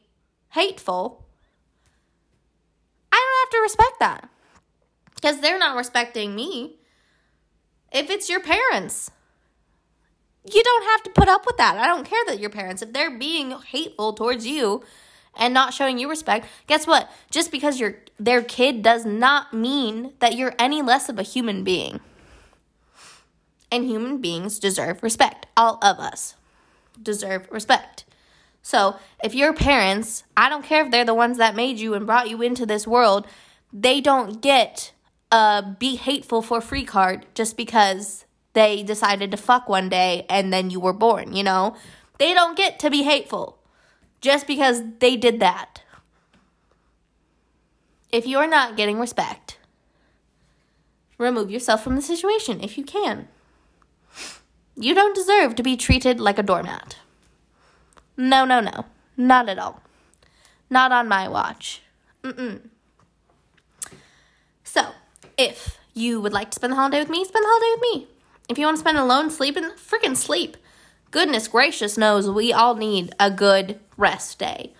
hateful. 0.51 1.25
I 3.11 3.15
don't 3.15 3.47
have 3.47 3.57
to 3.57 3.63
respect 3.63 3.99
that 4.01 4.29
because 5.15 5.41
they're 5.41 5.57
not 5.57 5.75
respecting 5.75 6.35
me. 6.35 6.77
If 7.91 8.11
it's 8.11 8.29
your 8.29 8.39
parents, 8.39 9.09
you 10.51 10.63
don't 10.63 10.83
have 10.85 11.03
to 11.03 11.09
put 11.11 11.29
up 11.29 11.45
with 11.45 11.57
that. 11.57 11.77
I 11.77 11.87
don't 11.87 12.05
care 12.05 12.23
that 12.27 12.39
your 12.39 12.49
parents, 12.49 12.81
if 12.81 12.93
they're 12.93 13.17
being 13.17 13.51
hateful 13.51 14.13
towards 14.13 14.45
you 14.45 14.83
and 15.35 15.53
not 15.53 15.73
showing 15.73 15.97
you 15.97 16.09
respect, 16.09 16.47
guess 16.67 16.85
what? 16.85 17.09
Just 17.31 17.51
because 17.51 17.79
you're 17.79 17.95
their 18.19 18.43
kid 18.43 18.81
does 18.81 19.05
not 19.05 19.53
mean 19.53 20.13
that 20.19 20.35
you're 20.35 20.53
any 20.59 20.81
less 20.81 21.09
of 21.09 21.17
a 21.17 21.23
human 21.23 21.63
being. 21.63 21.99
And 23.71 23.85
human 23.85 24.19
beings 24.19 24.59
deserve 24.59 25.01
respect. 25.01 25.47
All 25.57 25.79
of 25.81 25.97
us 25.97 26.35
deserve 27.01 27.47
respect. 27.49 28.05
So, 28.61 28.95
if 29.21 29.35
your 29.35 29.51
parents, 29.53 30.23
I 30.37 30.47
don't 30.47 30.63
care 30.63 30.85
if 30.85 30.91
they're 30.91 31.03
the 31.03 31.13
ones 31.13 31.37
that 31.37 31.55
made 31.55 31.79
you 31.79 31.95
and 31.95 32.05
brought 32.05 32.29
you 32.29 32.41
into 32.41 32.65
this 32.65 32.87
world, 32.87 33.27
they 33.73 33.99
don't 33.99 34.41
get 34.41 34.93
a 35.31 35.75
be 35.79 35.95
hateful 35.95 36.41
for 36.41 36.61
free 36.61 36.85
card 36.85 37.25
just 37.33 37.57
because 37.57 38.25
they 38.53 38.83
decided 38.83 39.31
to 39.31 39.37
fuck 39.37 39.67
one 39.67 39.89
day 39.89 40.25
and 40.29 40.53
then 40.53 40.69
you 40.69 40.79
were 40.79 40.93
born, 40.93 41.33
you 41.33 41.43
know? 41.43 41.75
They 42.19 42.33
don't 42.33 42.57
get 42.57 42.79
to 42.79 42.89
be 42.89 43.03
hateful 43.03 43.57
just 44.21 44.47
because 44.47 44.81
they 44.99 45.17
did 45.17 45.39
that. 45.39 45.81
If 48.11 48.27
you're 48.27 48.47
not 48.47 48.77
getting 48.77 48.99
respect, 48.99 49.57
remove 51.17 51.49
yourself 51.49 51.83
from 51.83 51.95
the 51.95 52.01
situation 52.01 52.61
if 52.61 52.77
you 52.77 52.83
can. 52.83 53.27
You 54.75 54.93
don't 54.95 55.15
deserve 55.15 55.55
to 55.55 55.63
be 55.63 55.75
treated 55.75 56.19
like 56.19 56.39
a 56.39 56.43
doormat. 56.43 56.97
No, 58.15 58.45
no, 58.45 58.59
no. 58.59 58.85
Not 59.17 59.49
at 59.49 59.59
all. 59.59 59.81
Not 60.69 60.91
on 60.91 61.07
my 61.07 61.27
watch. 61.27 61.81
Mm-mm. 62.23 62.61
So, 64.63 64.91
if 65.37 65.77
you 65.93 66.21
would 66.21 66.33
like 66.33 66.51
to 66.51 66.55
spend 66.55 66.73
the 66.73 66.77
holiday 66.77 66.99
with 66.99 67.09
me, 67.09 67.25
spend 67.25 67.43
the 67.43 67.49
holiday 67.49 67.71
with 67.75 67.81
me. 67.81 68.12
If 68.53 68.59
you 68.59 68.67
want 68.67 68.77
to 68.77 68.81
spend 68.81 68.99
alone 68.99 69.31
sleeping, 69.31 69.63
freaking 69.71 70.15
sleep. 70.15 70.57
Goodness 71.09 71.47
gracious 71.47 71.97
knows 71.97 72.29
we 72.29 72.53
all 72.53 72.75
need 72.75 73.11
a 73.19 73.31
good 73.31 73.79
rest 73.97 74.37
day. 74.37 74.73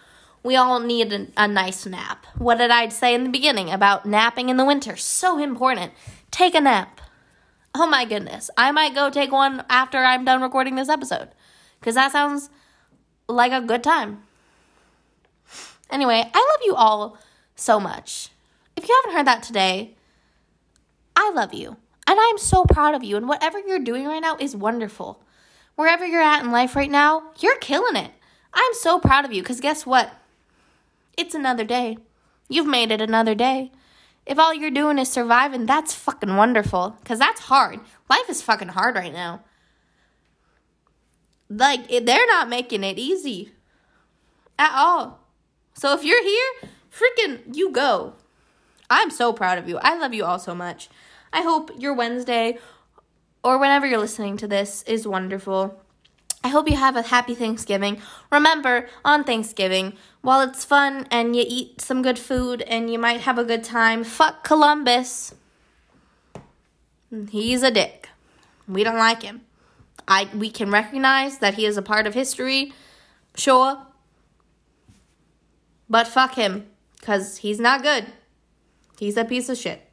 We 0.43 0.55
all 0.55 0.79
need 0.79 1.11
a, 1.11 1.25
a 1.35 1.47
nice 1.47 1.87
nap. 1.87 2.27
What 2.37 2.59
did 2.59 2.69
I 2.69 2.89
say 2.89 3.15
in 3.15 3.23
the 3.23 3.31
beginning 3.31 3.71
about 3.71 4.05
napping 4.05 4.49
in 4.49 4.57
the 4.57 4.63
winter? 4.63 4.95
So 4.95 5.39
important. 5.39 5.91
Take 6.29 6.53
a 6.53 6.61
nap. 6.61 7.01
Oh 7.73 7.87
my 7.87 8.05
goodness. 8.05 8.51
I 8.55 8.69
might 8.69 8.93
go 8.93 9.09
take 9.09 9.31
one 9.31 9.65
after 9.71 9.97
I'm 9.97 10.23
done 10.23 10.43
recording 10.43 10.75
this 10.75 10.87
episode. 10.87 11.29
Because 11.79 11.95
that 11.95 12.11
sounds 12.11 12.51
like 13.27 13.51
a 13.51 13.65
good 13.65 13.83
time. 13.83 14.21
Anyway, 15.89 16.29
I 16.31 16.37
love 16.37 16.61
you 16.63 16.75
all 16.75 17.17
so 17.55 17.79
much. 17.79 18.29
If 18.75 18.87
you 18.87 18.95
haven't 19.01 19.17
heard 19.17 19.25
that 19.25 19.41
today, 19.41 19.95
I 21.15 21.31
love 21.31 21.55
you. 21.55 21.77
And 22.07 22.19
I'm 22.19 22.37
so 22.37 22.65
proud 22.65 22.95
of 22.95 23.03
you. 23.03 23.15
And 23.17 23.27
whatever 23.27 23.59
you're 23.59 23.79
doing 23.79 24.05
right 24.05 24.21
now 24.21 24.37
is 24.39 24.55
wonderful. 24.55 25.21
Wherever 25.75 26.05
you're 26.05 26.21
at 26.21 26.43
in 26.43 26.51
life 26.51 26.75
right 26.75 26.91
now, 26.91 27.31
you're 27.39 27.57
killing 27.57 27.95
it. 27.95 28.11
I'm 28.53 28.73
so 28.73 28.99
proud 28.99 29.25
of 29.25 29.33
you 29.33 29.41
because 29.41 29.61
guess 29.61 29.85
what? 29.85 30.11
It's 31.17 31.33
another 31.33 31.63
day. 31.63 31.97
You've 32.49 32.67
made 32.67 32.91
it 32.91 33.01
another 33.01 33.35
day. 33.35 33.71
If 34.25 34.37
all 34.39 34.53
you're 34.53 34.71
doing 34.71 34.99
is 34.99 35.09
surviving, 35.09 35.65
that's 35.65 35.93
fucking 35.93 36.35
wonderful 36.35 36.97
because 36.99 37.19
that's 37.19 37.41
hard. 37.41 37.79
Life 38.09 38.29
is 38.29 38.41
fucking 38.41 38.69
hard 38.69 38.95
right 38.95 39.11
now. 39.11 39.41
Like, 41.49 41.87
they're 41.87 42.27
not 42.27 42.49
making 42.49 42.83
it 42.83 42.97
easy 42.97 43.51
at 44.57 44.71
all. 44.73 45.19
So 45.73 45.93
if 45.93 46.03
you're 46.03 46.23
here, 46.23 46.69
freaking, 46.91 47.55
you 47.55 47.71
go. 47.71 48.13
I'm 48.89 49.09
so 49.09 49.33
proud 49.33 49.57
of 49.57 49.67
you. 49.67 49.77
I 49.81 49.97
love 49.97 50.13
you 50.13 50.25
all 50.25 50.39
so 50.39 50.53
much. 50.55 50.89
I 51.33 51.41
hope 51.41 51.71
your 51.79 51.95
Wednesday 51.95 52.59
or 53.43 53.57
whenever 53.57 53.87
you're 53.87 53.97
listening 53.97 54.37
to 54.37 54.47
this 54.47 54.83
is 54.83 55.07
wonderful. 55.07 55.81
I 56.43 56.49
hope 56.49 56.69
you 56.69 56.77
have 56.77 56.95
a 56.95 57.01
happy 57.01 57.33
Thanksgiving. 57.33 57.99
Remember, 58.31 58.87
on 59.03 59.23
Thanksgiving, 59.23 59.93
while 60.21 60.41
it's 60.41 60.63
fun 60.63 61.07
and 61.09 61.35
you 61.35 61.43
eat 61.47 61.81
some 61.81 62.03
good 62.03 62.19
food 62.19 62.61
and 62.61 62.91
you 62.91 62.99
might 62.99 63.21
have 63.21 63.39
a 63.39 63.43
good 63.43 63.63
time, 63.63 64.03
fuck 64.03 64.43
Columbus. 64.43 65.33
He's 67.29 67.63
a 67.63 67.71
dick. 67.71 68.09
We 68.67 68.83
don't 68.83 68.97
like 68.97 69.23
him. 69.23 69.41
I 70.07 70.29
we 70.35 70.51
can 70.51 70.69
recognize 70.69 71.39
that 71.39 71.55
he 71.55 71.65
is 71.65 71.77
a 71.77 71.81
part 71.81 72.05
of 72.05 72.13
history, 72.13 72.73
sure. 73.35 73.77
But 75.89 76.07
fuck 76.07 76.35
him 76.35 76.67
cuz 77.01 77.37
he's 77.37 77.59
not 77.59 77.81
good. 77.81 78.05
He's 78.99 79.17
a 79.17 79.25
piece 79.25 79.49
of 79.49 79.57
shit. 79.57 79.89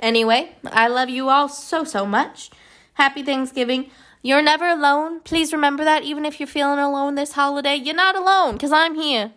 Anyway, 0.00 0.52
I 0.64 0.88
love 0.88 1.08
you 1.08 1.28
all 1.28 1.48
so, 1.48 1.84
so 1.84 2.04
much. 2.04 2.50
Happy 2.94 3.22
Thanksgiving. 3.22 3.90
You're 4.22 4.42
never 4.42 4.66
alone. 4.66 5.20
Please 5.20 5.52
remember 5.52 5.84
that 5.84 6.02
even 6.02 6.24
if 6.24 6.40
you're 6.40 6.46
feeling 6.46 6.78
alone 6.78 7.14
this 7.14 7.32
holiday, 7.32 7.76
you're 7.76 7.94
not 7.94 8.16
alone 8.16 8.54
because 8.54 8.72
I'm 8.72 8.94
here. 8.94 9.32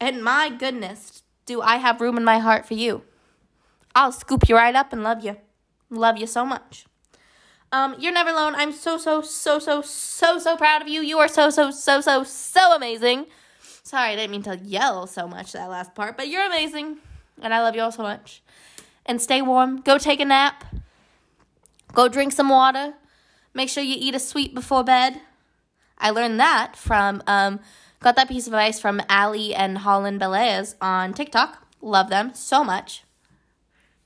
And 0.00 0.22
my 0.22 0.50
goodness, 0.50 1.22
do 1.46 1.60
I 1.60 1.76
have 1.76 2.00
room 2.00 2.16
in 2.16 2.24
my 2.24 2.38
heart 2.38 2.66
for 2.66 2.74
you. 2.74 3.02
I'll 3.94 4.12
scoop 4.12 4.48
you 4.48 4.56
right 4.56 4.74
up 4.74 4.92
and 4.92 5.02
love 5.02 5.24
you. 5.24 5.36
Love 5.90 6.18
you 6.18 6.26
so 6.26 6.44
much. 6.44 6.86
Um, 7.72 7.96
you're 7.98 8.12
never 8.12 8.30
alone. 8.30 8.54
I'm 8.54 8.72
so, 8.72 8.98
so, 8.98 9.22
so, 9.22 9.58
so, 9.58 9.82
so, 9.82 10.38
so 10.38 10.56
proud 10.56 10.82
of 10.82 10.88
you. 10.88 11.00
You 11.00 11.18
are 11.18 11.28
so, 11.28 11.50
so, 11.50 11.70
so, 11.70 12.00
so, 12.00 12.24
so 12.24 12.74
amazing. 12.74 13.26
Sorry, 13.82 14.10
I 14.10 14.16
didn't 14.16 14.30
mean 14.30 14.42
to 14.44 14.56
yell 14.62 15.06
so 15.06 15.26
much 15.26 15.52
that 15.52 15.68
last 15.70 15.94
part, 15.94 16.16
but 16.16 16.28
you're 16.28 16.46
amazing. 16.46 16.98
And 17.40 17.52
I 17.52 17.62
love 17.62 17.74
you 17.74 17.82
all 17.82 17.92
so 17.92 18.02
much 18.02 18.42
and 19.06 19.20
stay 19.20 19.42
warm. 19.42 19.80
Go 19.80 19.98
take 19.98 20.20
a 20.20 20.24
nap. 20.24 20.64
Go 21.92 22.08
drink 22.08 22.32
some 22.32 22.48
water. 22.48 22.94
Make 23.54 23.68
sure 23.68 23.82
you 23.82 23.96
eat 23.98 24.14
a 24.14 24.20
sweet 24.20 24.54
before 24.54 24.84
bed. 24.84 25.20
I 25.98 26.10
learned 26.10 26.38
that 26.40 26.76
from, 26.76 27.22
um, 27.26 27.60
got 28.00 28.16
that 28.16 28.28
piece 28.28 28.46
of 28.46 28.52
advice 28.52 28.78
from 28.78 29.00
Ali 29.08 29.54
and 29.54 29.78
Holland 29.78 30.20
Belez 30.20 30.74
on 30.80 31.14
TikTok. 31.14 31.66
Love 31.80 32.10
them 32.10 32.34
so 32.34 32.62
much. 32.62 33.04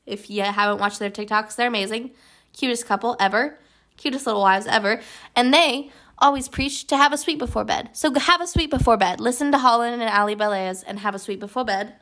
If 0.07 0.31
you 0.31 0.43
haven't 0.43 0.81
watched 0.81 0.99
their 0.99 1.11
TikToks, 1.11 1.57
they're 1.57 1.69
amazing. 1.69 2.13
Cutest 2.53 2.87
couple 2.87 3.17
ever. 3.19 3.59
Cutest 3.97 4.27
little 4.27 4.43
wives 4.43 4.67
ever. 4.67 5.01
And 5.35 5.53
they 5.53 5.91
always 6.19 6.49
preach 6.49 6.87
to 6.89 6.97
have 6.97 7.13
a 7.13 7.19
sweet 7.19 7.39
before 7.39 7.65
bed. 7.65 7.91
So 7.93 8.13
have 8.13 8.41
a 8.41 8.47
sweet 8.47 8.71
before 8.71 8.97
bed. 8.97 9.21
Listen 9.21 9.51
to 9.53 9.59
Holland 9.59 10.01
and 10.01 10.11
Ali 10.11 10.37
Belez 10.37 10.85
and 10.87 10.99
have 11.01 11.15
a 11.15 11.19
sweet 11.19 11.41
before 11.41 11.65
bed. 11.65 11.95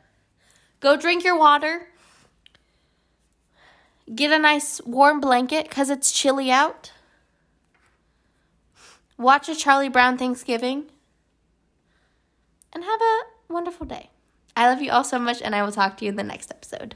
Go 0.79 0.97
drink 0.97 1.23
your 1.23 1.37
water. 1.37 1.87
Get 4.13 4.31
a 4.31 4.39
nice 4.39 4.81
warm 4.85 5.19
blanket 5.19 5.69
because 5.69 5.89
it's 5.89 6.11
chilly 6.11 6.51
out. 6.51 6.91
watch 9.19 9.49
a 9.49 9.55
Charlie 9.55 9.89
Brown 9.89 10.17
Thanksgiving, 10.17 10.85
and 12.73 12.83
have 12.83 13.01
a 13.01 13.53
wonderful 13.53 13.85
day. 13.85 14.09
I 14.55 14.67
love 14.67 14.81
you 14.81 14.91
all 14.91 15.03
so 15.03 15.19
much, 15.19 15.41
and 15.41 15.53
I 15.53 15.61
will 15.61 15.71
talk 15.71 15.97
to 15.97 16.05
you 16.05 16.09
in 16.09 16.15
the 16.15 16.23
next 16.23 16.49
episode. 16.51 16.95